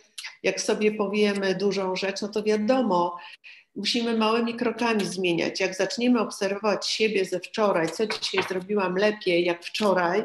jak 0.47 0.61
sobie 0.61 0.91
powiemy 0.91 1.55
dużą 1.55 1.95
rzecz, 1.95 2.21
no 2.21 2.27
to 2.27 2.43
wiadomo, 2.43 3.17
musimy 3.75 4.17
małymi 4.17 4.55
krokami 4.55 5.05
zmieniać. 5.05 5.59
Jak 5.59 5.75
zaczniemy 5.75 6.19
obserwować 6.19 6.87
siebie 6.87 7.25
ze 7.25 7.39
wczoraj, 7.39 7.89
co 7.89 8.07
dzisiaj 8.07 8.43
zrobiłam 8.49 8.95
lepiej 8.95 9.45
jak 9.45 9.65
wczoraj, 9.65 10.23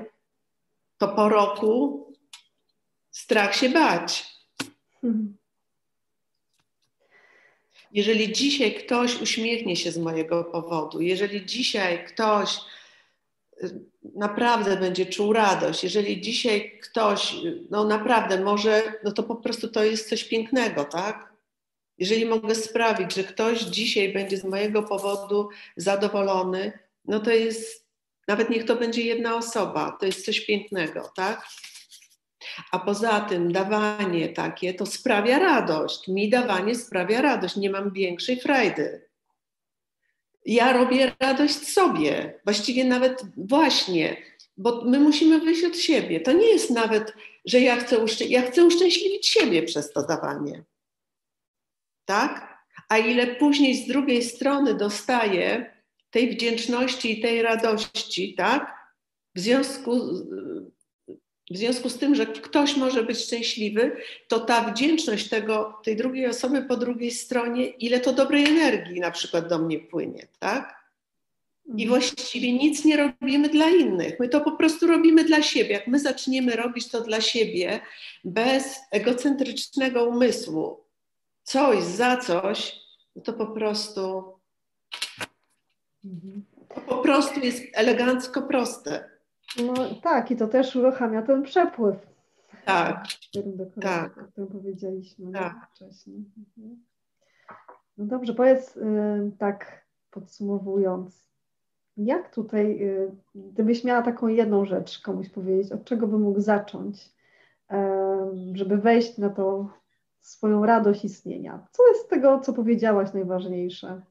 to 0.99 1.09
po 1.09 1.29
roku 1.29 2.07
strach 3.11 3.57
się 3.57 3.69
bać. 3.69 4.27
Jeżeli 7.93 8.33
dzisiaj 8.33 8.75
ktoś 8.75 9.21
uśmiechnie 9.21 9.77
się 9.77 9.93
z 9.93 9.99
mojego 9.99 10.45
powodu, 10.45 11.01
jeżeli 11.01 11.47
dzisiaj 11.47 12.05
ktoś 12.05 12.59
naprawdę 14.15 14.77
będzie 14.77 15.07
czuł 15.07 15.33
radość. 15.33 15.85
Jeżeli 15.85 16.21
dzisiaj 16.21 16.79
ktoś, 16.83 17.37
no 17.71 17.85
naprawdę 17.85 18.41
może, 18.41 18.83
no 19.05 19.13
to 19.13 19.23
po 19.23 19.37
prostu 19.37 19.69
to 19.69 19.85
jest 19.85 20.09
coś 20.09 20.25
pięknego, 20.25 20.85
tak? 20.85 21.33
Jeżeli 21.99 22.27
mogę 22.27 22.55
sprawić, 22.55 23.15
że 23.15 23.25
ktoś 23.25 23.61
dzisiaj 23.61 24.13
będzie 24.13 24.37
z 24.37 24.45
mojego 24.45 24.83
powodu 24.83 25.49
zadowolony, 25.77 26.79
no 27.05 27.21
to 27.21 27.31
jest, 27.31 27.87
nawet 28.29 28.51
niech 28.51 28.65
to 28.65 28.77
będzie 28.77 29.03
jedna 29.03 29.37
osoba, 29.37 29.97
to 30.01 30.07
jest 30.07 30.25
coś 30.25 30.41
pięknego, 30.41 31.13
tak? 31.17 31.47
A 32.73 32.79
poza 32.79 33.21
tym 33.21 33.53
dawanie 33.53 34.29
takie 34.29 34.75
to 34.75 34.87
sprawia 34.87 35.39
radość. 35.39 36.09
Mi 36.09 36.31
dawanie 36.31 36.75
sprawia 36.75 37.23
radość, 37.23 37.57
nie 37.57 37.71
mam 37.71 37.93
większej 37.93 38.41
frajdy 38.41 39.12
ja 40.45 40.73
robię 40.73 41.13
radość 41.21 41.69
sobie. 41.69 42.41
Właściwie 42.45 42.85
nawet 42.85 43.23
właśnie, 43.37 44.17
bo 44.57 44.83
my 44.85 44.99
musimy 45.01 45.41
wyjść 45.41 45.65
od 45.65 45.77
siebie. 45.77 46.21
To 46.21 46.33
nie 46.33 46.47
jest 46.47 46.71
nawet, 46.71 47.15
że 47.45 47.61
ja 47.61 47.77
chcę, 47.77 47.99
uszczę- 47.99 48.29
ja 48.29 48.43
chcę 48.43 48.65
uszczęśliwić 48.65 49.27
siebie 49.27 49.63
przez 49.63 49.93
to 49.93 50.07
dawanie. 50.07 50.65
Tak? 52.05 52.53
A 52.89 52.99
ile 52.99 53.27
później 53.27 53.75
z 53.75 53.87
drugiej 53.87 54.23
strony 54.23 54.75
dostaję 54.75 55.75
tej 56.11 56.31
wdzięczności 56.31 57.19
i 57.19 57.23
tej 57.23 57.43
radości, 57.43 58.35
tak? 58.35 58.75
W 59.35 59.41
związku 59.41 60.01
W 61.51 61.57
związku 61.57 61.89
z 61.89 61.99
tym, 61.99 62.15
że 62.15 62.27
ktoś 62.27 62.77
może 62.77 63.03
być 63.03 63.19
szczęśliwy, 63.19 63.97
to 64.29 64.41
ta 64.41 64.71
wdzięczność 64.71 65.29
tego, 65.29 65.81
tej 65.85 65.97
drugiej 65.97 66.27
osoby 66.27 66.63
po 66.63 66.77
drugiej 66.77 67.11
stronie, 67.11 67.67
ile 67.67 68.01
to 68.01 68.13
dobrej 68.13 68.45
energii 68.45 69.01
na 69.01 69.11
przykład 69.11 69.49
do 69.49 69.59
mnie 69.59 69.79
płynie, 69.79 70.27
tak? 70.39 70.83
I 71.67 71.71
mhm. 71.71 71.89
właściwie 71.89 72.53
nic 72.53 72.85
nie 72.85 72.97
robimy 72.97 73.49
dla 73.49 73.69
innych. 73.71 74.21
My 74.21 74.29
to 74.29 74.41
po 74.41 74.53
prostu 74.53 74.87
robimy 74.87 75.25
dla 75.25 75.43
siebie. 75.43 75.73
Jak 75.73 75.87
my 75.87 75.99
zaczniemy 75.99 76.57
robić 76.57 76.89
to 76.89 77.01
dla 77.01 77.21
siebie 77.21 77.81
bez 78.25 78.81
egocentrycznego 78.91 80.05
umysłu, 80.05 80.81
coś 81.43 81.85
za 81.85 82.17
coś, 82.17 82.77
to 83.25 83.33
po 83.33 83.47
prostu 83.47 84.35
mhm. 86.05 86.45
to 86.75 86.81
po 86.81 86.99
prostu 86.99 87.41
jest 87.41 87.63
elegancko 87.73 88.43
proste. 88.43 89.12
No 89.57 89.75
tak, 90.03 90.31
i 90.31 90.37
to 90.37 90.49
też 90.49 90.77
uruchamia 90.77 91.23
ten 91.23 91.43
przepływ. 91.43 91.97
Tak. 92.65 93.07
tak. 93.81 94.19
O 94.19 94.25
którym 94.25 94.49
powiedzieliśmy 94.49 95.33
tak. 95.33 95.69
wcześniej. 95.75 96.25
Mhm. 96.59 96.85
No 97.99 98.05
dobrze, 98.05 98.35
powiedz 98.35 98.77
y, 98.77 99.33
tak 99.39 99.87
podsumowując, 100.11 101.29
jak 101.97 102.35
tutaj, 102.35 102.83
y, 102.83 103.11
gdybyś 103.35 103.85
miała 103.85 104.03
taką 104.03 104.29
jedną 104.29 104.65
rzecz 104.65 105.01
komuś 105.01 105.29
powiedzieć, 105.29 105.73
od 105.73 105.85
czego 105.85 106.07
by 106.07 106.19
mógł 106.19 106.41
zacząć, 106.41 107.13
żeby 108.53 108.77
wejść 108.77 109.19
na 109.19 109.31
to 109.31 109.71
swoją 110.21 110.67
radość 110.67 111.05
istnienia? 111.05 111.67
Co 111.71 111.89
jest 111.89 112.05
z 112.05 112.09
tego, 112.09 112.41
co 112.41 112.53
powiedziałaś 112.53 113.13
najważniejsze? 113.13 114.03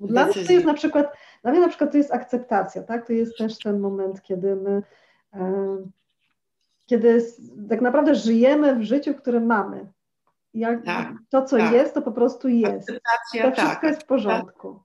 Dla 0.00 0.24
mnie 0.24 0.34
to 0.34 0.52
jest 0.52 0.66
na 0.66 0.74
przykład, 0.74 1.16
dla 1.42 1.50
mnie 1.50 1.60
na 1.60 1.68
przykład 1.68 1.92
to 1.92 1.96
jest 1.96 2.12
akceptacja, 2.12 2.82
tak? 2.82 3.06
To 3.06 3.12
jest 3.12 3.38
też 3.38 3.58
ten 3.58 3.80
moment, 3.80 4.22
kiedy 4.22 4.56
my, 4.56 4.82
kiedy 6.86 7.26
tak 7.68 7.80
naprawdę 7.80 8.14
żyjemy 8.14 8.74
w 8.74 8.82
życiu, 8.82 9.14
które 9.14 9.40
mamy. 9.40 9.86
Jak 10.54 10.84
tak, 10.84 11.12
to, 11.30 11.44
co 11.44 11.56
tak. 11.56 11.72
jest, 11.72 11.94
to 11.94 12.02
po 12.02 12.12
prostu 12.12 12.48
jest. 12.48 12.90
Akceptacja, 12.90 13.42
to 13.42 13.52
wszystko 13.52 13.74
tak, 13.74 13.82
jest 13.82 14.02
w 14.02 14.06
porządku. 14.06 14.82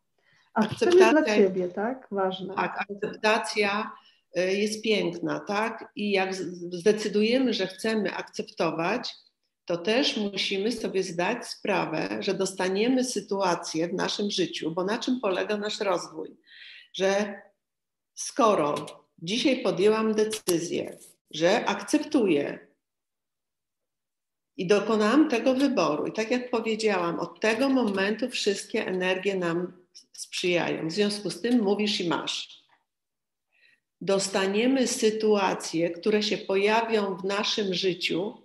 A 0.54 0.60
akceptacja 0.60 1.12
dla 1.12 1.24
Ciebie, 1.24 1.70
tak? 1.70 2.08
Ważne. 2.12 2.56
Tak, 2.56 2.86
akceptacja 2.90 3.92
y, 4.38 4.42
jest 4.54 4.84
piękna, 4.84 5.40
tak? 5.40 5.92
I 5.96 6.12
jak 6.12 6.34
zdecydujemy, 6.34 7.54
że 7.54 7.68
chcemy 7.68 8.14
akceptować, 8.14 9.16
to 9.66 9.78
też 9.78 10.18
musimy 10.18 10.72
sobie 10.72 11.04
zdać 11.04 11.48
sprawę, 11.48 12.18
że 12.20 12.34
dostaniemy 12.34 13.04
sytuację 13.04 13.88
w 13.88 13.94
naszym 13.94 14.32
życiu, 14.32 14.72
bo 14.72 14.84
na 14.84 14.98
czym 14.98 15.20
polega 15.20 15.58
nasz 15.58 15.80
rozwój? 15.80 16.38
Że 16.94 17.42
skoro 18.16 18.76
dzisiaj 19.18 19.64
podjęłam 19.64 20.14
decyzję, 20.14 20.98
że 21.32 21.66
akceptuję 21.66 22.68
i 24.58 24.68
dokonałam 24.68 25.30
tego 25.30 25.54
wyboru, 25.54 26.08
i 26.08 26.14
tak 26.14 26.32
jak 26.32 26.50
powiedziałam, 26.50 27.20
od 27.20 27.40
tego 27.40 27.70
momentu 27.70 28.30
wszystkie 28.30 28.88
energie 28.88 29.36
nam 29.36 29.74
sprzyjają. 30.14 30.88
W 30.88 30.92
związku 30.92 31.30
z 31.30 31.42
tym 31.42 31.62
mówisz 31.62 32.02
i 32.02 32.08
masz. 32.08 32.64
Dostaniemy 34.02 34.88
sytuacje, 34.88 35.90
które 35.90 36.24
się 36.24 36.38
pojawią 36.38 37.16
w 37.16 37.24
naszym 37.24 37.74
życiu 37.74 38.43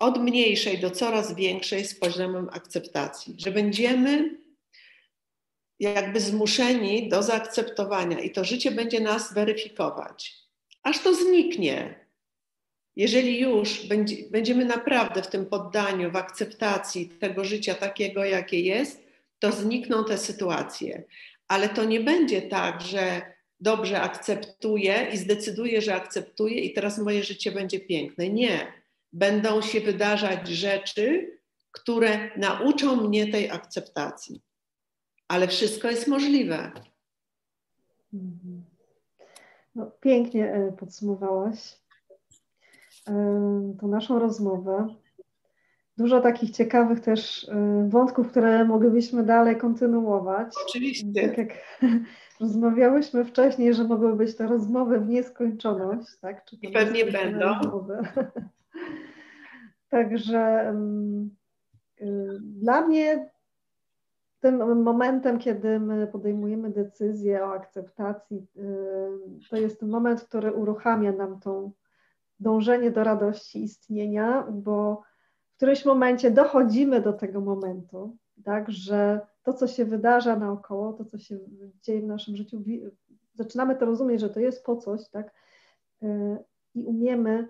od 0.00 0.22
mniejszej 0.22 0.78
do 0.78 0.90
coraz 0.90 1.34
większej 1.34 1.84
z 1.84 1.98
poziomem 1.98 2.48
akceptacji, 2.52 3.34
że 3.38 3.50
będziemy 3.50 4.40
jakby 5.80 6.20
zmuszeni 6.20 7.08
do 7.08 7.22
zaakceptowania 7.22 8.20
i 8.20 8.30
to 8.30 8.44
życie 8.44 8.70
będzie 8.70 9.00
nas 9.00 9.34
weryfikować, 9.34 10.34
aż 10.82 11.02
to 11.02 11.14
zniknie. 11.14 12.06
Jeżeli 12.96 13.40
już 13.40 13.86
będzie, 13.86 14.16
będziemy 14.30 14.64
naprawdę 14.64 15.22
w 15.22 15.26
tym 15.26 15.46
poddaniu, 15.46 16.10
w 16.10 16.16
akceptacji 16.16 17.08
tego 17.08 17.44
życia 17.44 17.74
takiego, 17.74 18.24
jakie 18.24 18.60
jest, 18.60 19.04
to 19.38 19.52
znikną 19.52 20.04
te 20.04 20.18
sytuacje. 20.18 21.04
Ale 21.48 21.68
to 21.68 21.84
nie 21.84 22.00
będzie 22.00 22.42
tak, 22.42 22.80
że 22.80 23.22
dobrze 23.60 24.00
akceptuję 24.00 25.06
i 25.12 25.16
zdecyduję, 25.16 25.82
że 25.82 25.94
akceptuję 25.94 26.60
i 26.60 26.72
teraz 26.72 26.98
moje 26.98 27.24
życie 27.24 27.52
będzie 27.52 27.80
piękne. 27.80 28.28
Nie. 28.28 28.79
Będą 29.12 29.62
się 29.62 29.80
wydarzać 29.80 30.48
rzeczy, 30.48 31.36
które 31.70 32.36
nauczą 32.36 32.96
mnie 32.96 33.32
tej 33.32 33.50
akceptacji. 33.50 34.42
Ale 35.28 35.48
wszystko 35.48 35.90
jest 35.90 36.08
możliwe. 36.08 36.72
Mhm. 38.14 38.64
No, 39.74 39.90
pięknie 40.00 40.52
e, 40.52 40.72
podsumowałaś 40.72 41.76
e, 43.08 43.12
tą 43.80 43.88
naszą 43.88 44.18
rozmowę 44.18 44.94
dużo 46.00 46.20
takich 46.20 46.50
ciekawych 46.50 47.00
też 47.00 47.44
y, 47.44 47.48
wątków, 47.88 48.30
które 48.30 48.64
moglibyśmy 48.64 49.22
dalej 49.22 49.56
kontynuować. 49.56 50.52
Oczywiście. 50.68 51.28
Tak 51.28 51.38
jak 51.38 51.48
rozmawiałyśmy 52.40 53.24
wcześniej, 53.24 53.74
że 53.74 53.84
mogły 53.84 54.16
być 54.16 54.36
to 54.36 54.46
rozmowy 54.46 55.00
w 55.00 55.08
nieskończoność. 55.08 56.08
Tak? 56.20 56.44
Czy 56.44 56.56
I 56.56 56.72
pewnie 56.72 57.04
będą. 57.04 57.46
Także 59.88 60.74
y, 62.00 62.38
dla 62.40 62.86
mnie 62.86 63.30
tym 64.40 64.82
momentem, 64.82 65.38
kiedy 65.38 65.80
my 65.80 66.06
podejmujemy 66.06 66.70
decyzję 66.70 67.44
o 67.44 67.52
akceptacji, 67.52 68.46
y, 68.56 69.48
to 69.50 69.56
jest 69.56 69.80
ten 69.80 69.88
moment, 69.88 70.22
który 70.22 70.52
uruchamia 70.52 71.12
nam 71.12 71.40
tą 71.40 71.72
dążenie 72.40 72.90
do 72.90 73.04
radości 73.04 73.64
istnienia, 73.64 74.46
bo 74.52 75.02
którymś 75.56 75.84
momencie 75.84 76.30
dochodzimy 76.30 77.00
do 77.00 77.12
tego 77.12 77.40
momentu, 77.40 78.16
tak, 78.44 78.70
że 78.70 79.20
to, 79.42 79.52
co 79.52 79.66
się 79.66 79.84
wydarza 79.84 80.36
naokoło, 80.36 80.92
to, 80.92 81.04
co 81.04 81.18
się 81.18 81.38
dzieje 81.82 82.00
w 82.00 82.06
naszym 82.06 82.36
życiu, 82.36 82.62
zaczynamy 83.34 83.76
to 83.76 83.86
rozumieć, 83.86 84.20
że 84.20 84.30
to 84.30 84.40
jest 84.40 84.64
po 84.64 84.76
coś, 84.76 85.08
tak, 85.08 85.32
e, 86.02 86.38
i 86.74 86.84
umiemy 86.84 87.48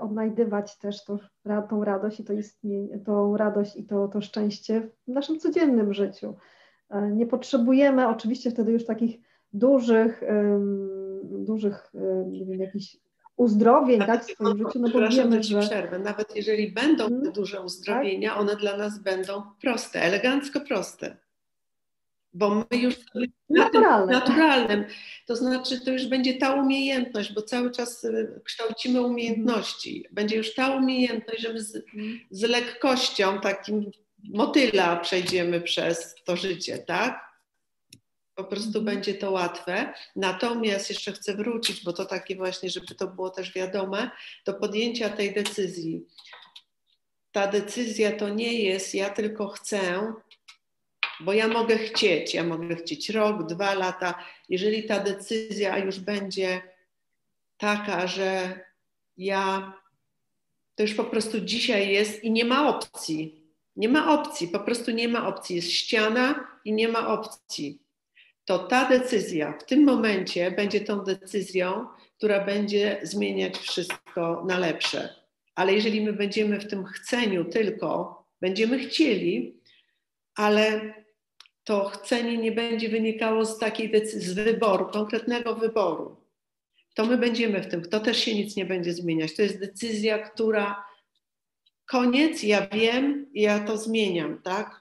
odnajdywać 0.00 0.78
też 0.78 1.04
to, 1.04 1.18
tą 1.68 1.84
radość 1.84 2.20
i 2.20 2.24
to 2.24 2.32
istnienie, 2.32 2.98
tą 2.98 3.36
radość 3.36 3.76
i 3.76 3.84
to, 3.84 4.08
to 4.08 4.20
szczęście 4.20 4.88
w 5.08 5.12
naszym 5.12 5.38
codziennym 5.38 5.94
życiu. 5.94 6.34
E, 6.90 7.10
nie 7.10 7.26
potrzebujemy 7.26 8.08
oczywiście 8.08 8.50
wtedy 8.50 8.72
już 8.72 8.84
takich 8.84 9.20
dużych, 9.52 10.22
dużych 11.24 11.92
nie 12.26 12.46
wiem, 12.46 12.60
jakichś 12.60 12.96
uzdrowień 13.36 13.98
tak, 14.00 14.24
w 14.24 14.32
swoim 14.32 14.58
życiu, 14.58 14.78
no 14.78 14.88
bo 14.88 15.08
wiemy, 15.08 15.42
że... 15.42 15.60
przerwę. 15.60 15.98
Nawet 15.98 16.36
jeżeli 16.36 16.72
będą 16.72 17.08
te 17.08 17.32
duże 17.32 17.60
uzdrowienia, 17.60 18.30
tak? 18.30 18.40
one 18.40 18.56
dla 18.56 18.76
nas 18.76 18.98
będą 18.98 19.42
proste, 19.60 20.02
elegancko 20.02 20.60
proste. 20.60 21.16
Bo 22.36 22.54
my 22.70 22.78
już 22.78 22.94
Naturalne. 23.48 24.12
naturalnym, 24.12 24.84
to 25.26 25.36
znaczy 25.36 25.80
to 25.80 25.90
już 25.90 26.06
będzie 26.06 26.34
ta 26.34 26.54
umiejętność, 26.54 27.32
bo 27.32 27.42
cały 27.42 27.70
czas 27.70 28.04
y, 28.04 28.40
kształcimy 28.44 29.00
umiejętności. 29.00 30.06
Będzie 30.12 30.36
już 30.36 30.54
ta 30.54 30.76
umiejętność, 30.76 31.42
że 31.42 31.52
my 31.52 31.60
z, 31.60 31.84
z 32.30 32.42
lekkością, 32.42 33.40
takim 33.40 33.90
motyla 34.24 34.96
przejdziemy 34.96 35.60
przez 35.60 36.14
to 36.24 36.36
życie, 36.36 36.78
tak? 36.78 37.26
po 38.36 38.44
prostu 38.44 38.78
mhm. 38.78 38.84
będzie 38.84 39.14
to 39.14 39.30
łatwe. 39.30 39.92
Natomiast 40.16 40.90
jeszcze 40.90 41.12
chcę 41.12 41.34
wrócić, 41.34 41.84
bo 41.84 41.92
to 41.92 42.04
takie 42.04 42.36
właśnie, 42.36 42.70
żeby 42.70 42.94
to 42.94 43.06
było 43.06 43.30
też 43.30 43.52
wiadome, 43.52 44.10
do 44.44 44.54
podjęcia 44.54 45.08
tej 45.08 45.34
decyzji. 45.34 46.06
Ta 47.32 47.46
decyzja 47.46 48.12
to 48.12 48.28
nie 48.28 48.62
jest 48.62 48.94
ja 48.94 49.10
tylko 49.10 49.48
chcę, 49.48 50.12
bo 51.20 51.32
ja 51.32 51.48
mogę 51.48 51.78
chcieć, 51.78 52.34
ja 52.34 52.44
mogę 52.44 52.76
chcieć 52.76 53.10
rok, 53.10 53.46
dwa 53.46 53.74
lata. 53.74 54.24
Jeżeli 54.48 54.82
ta 54.82 55.00
decyzja 55.00 55.78
już 55.78 56.00
będzie 56.00 56.62
taka, 57.56 58.06
że 58.06 58.60
ja 59.16 59.72
to 60.74 60.82
już 60.82 60.94
po 60.94 61.04
prostu 61.04 61.40
dzisiaj 61.40 61.88
jest 61.88 62.24
i 62.24 62.30
nie 62.30 62.44
ma 62.44 62.68
opcji. 62.68 63.42
Nie 63.76 63.88
ma 63.88 64.20
opcji, 64.20 64.48
po 64.48 64.60
prostu 64.60 64.90
nie 64.90 65.08
ma 65.08 65.26
opcji. 65.26 65.56
Jest 65.56 65.72
ściana 65.72 66.48
i 66.64 66.72
nie 66.72 66.88
ma 66.88 67.08
opcji 67.08 67.86
to 68.46 68.58
ta 68.58 68.88
decyzja 68.88 69.58
w 69.60 69.64
tym 69.64 69.84
momencie 69.84 70.50
będzie 70.50 70.80
tą 70.80 71.04
decyzją, 71.04 71.86
która 72.16 72.44
będzie 72.44 73.00
zmieniać 73.02 73.58
wszystko 73.58 74.44
na 74.48 74.58
lepsze. 74.58 75.14
Ale 75.54 75.72
jeżeli 75.72 76.00
my 76.00 76.12
będziemy 76.12 76.60
w 76.60 76.70
tym 76.70 76.84
chceniu 76.84 77.44
tylko, 77.44 78.24
będziemy 78.40 78.78
chcieli, 78.78 79.60
ale 80.34 80.94
to 81.66 81.84
chcenie 81.84 82.36
nie 82.36 82.52
będzie 82.52 82.88
wynikało 82.88 83.44
z 83.44 83.58
takiej 83.58 83.90
decyzji, 83.90 84.30
z 84.30 84.34
wyboru, 84.34 84.86
konkretnego 84.86 85.54
wyboru, 85.54 86.16
to 86.96 87.06
my 87.06 87.18
będziemy 87.18 87.62
w 87.62 87.66
tym, 87.66 87.82
to 87.82 88.00
też 88.00 88.18
się 88.18 88.34
nic 88.34 88.56
nie 88.56 88.66
będzie 88.66 88.92
zmieniać. 88.92 89.36
To 89.36 89.42
jest 89.42 89.60
decyzja, 89.60 90.18
która 90.18 90.84
koniec, 91.86 92.42
ja 92.42 92.66
wiem, 92.66 93.26
ja 93.34 93.60
to 93.60 93.78
zmieniam, 93.78 94.42
tak? 94.42 94.80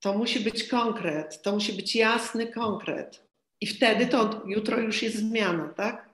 To 0.00 0.18
musi 0.18 0.40
być 0.40 0.68
konkret, 0.68 1.42
to 1.42 1.52
musi 1.52 1.72
być 1.72 1.96
jasny 1.96 2.46
konkret. 2.46 3.26
I 3.60 3.66
wtedy 3.66 4.06
to 4.06 4.42
jutro 4.46 4.80
już 4.80 5.02
jest 5.02 5.16
zmiana, 5.16 5.68
tak? 5.68 6.10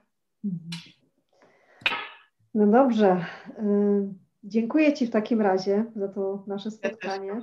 No 2.54 2.66
dobrze. 2.66 3.26
Y, 3.48 4.14
dziękuję 4.44 4.92
Ci 4.92 5.06
w 5.06 5.10
takim 5.10 5.40
razie 5.40 5.84
za 5.96 6.08
to 6.08 6.44
nasze 6.46 6.70
spotkanie. 6.70 7.42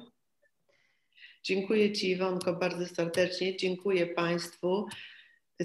Dziękuję 1.44 1.92
Ci, 1.92 2.10
Iwonko, 2.10 2.54
bardzo 2.54 2.88
serdecznie. 2.88 3.58
Dziękuję 3.58 4.08
Państwu. 4.08 4.86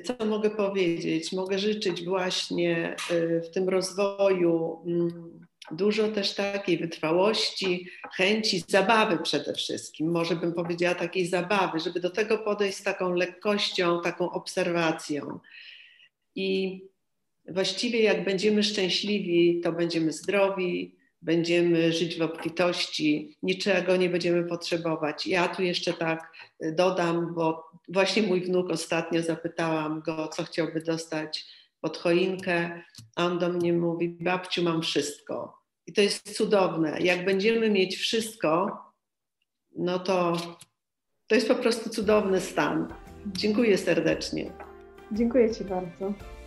Co 0.05 0.27
mogę 0.27 0.51
powiedzieć? 0.51 1.33
Mogę 1.33 1.59
życzyć 1.59 2.05
właśnie 2.05 2.97
y, 3.11 3.41
w 3.41 3.51
tym 3.51 3.69
rozwoju 3.69 4.83
mm, 4.87 5.47
dużo 5.71 6.09
też 6.09 6.35
takiej 6.35 6.79
wytrwałości, 6.79 7.88
chęci, 8.17 8.62
zabawy 8.69 9.19
przede 9.23 9.55
wszystkim. 9.55 10.11
Może 10.11 10.37
bym 10.37 10.53
powiedziała 10.53 10.95
takiej 10.95 11.27
zabawy, 11.27 11.81
żeby 11.81 12.01
do 12.01 12.11
tego 12.11 12.38
podejść 12.38 12.79
z 12.79 12.83
taką 12.83 13.14
lekkością, 13.14 14.01
taką 14.01 14.31
obserwacją. 14.31 15.38
I 16.35 16.81
właściwie 17.49 18.03
jak 18.03 18.25
będziemy 18.25 18.62
szczęśliwi, 18.62 19.61
to 19.61 19.73
będziemy 19.73 20.12
zdrowi, 20.12 20.97
będziemy 21.22 21.92
żyć 21.92 22.18
w 22.18 22.22
obfitości, 22.22 23.37
niczego 23.42 23.96
nie 23.96 24.11
będziemy 24.11 24.44
potrzebować. 24.44 25.26
Ja 25.26 25.48
tu 25.48 25.62
jeszcze 25.62 25.92
tak 25.92 26.33
dodam, 26.61 27.35
bo 27.35 27.70
właśnie 27.88 28.22
mój 28.22 28.40
wnuk 28.40 28.70
ostatnio 28.70 29.22
zapytałam 29.22 30.00
go, 30.00 30.28
co 30.28 30.44
chciałby 30.44 30.81
dostać 30.81 31.46
pod 31.81 31.96
choinkę, 31.96 32.83
a 33.16 33.26
on 33.26 33.38
do 33.38 33.48
mnie 33.48 33.72
mówi: 33.72 34.09
Babciu, 34.09 34.62
mam 34.62 34.83
wszystko. 34.83 35.59
I 35.87 35.92
to 35.92 36.00
jest 36.00 36.37
cudowne. 36.37 37.00
Jak 37.00 37.24
będziemy 37.24 37.70
mieć 37.70 37.96
wszystko, 37.96 38.78
no 39.76 39.98
to 39.98 40.37
to 41.26 41.35
jest 41.35 41.48
po 41.48 41.54
prostu 41.54 41.90
cudowny 41.90 42.40
stan. 42.40 42.94
Dziękuję 43.26 43.78
serdecznie. 43.78 44.52
Dziękuję 45.12 45.54
Ci 45.54 45.64
bardzo. 45.64 46.38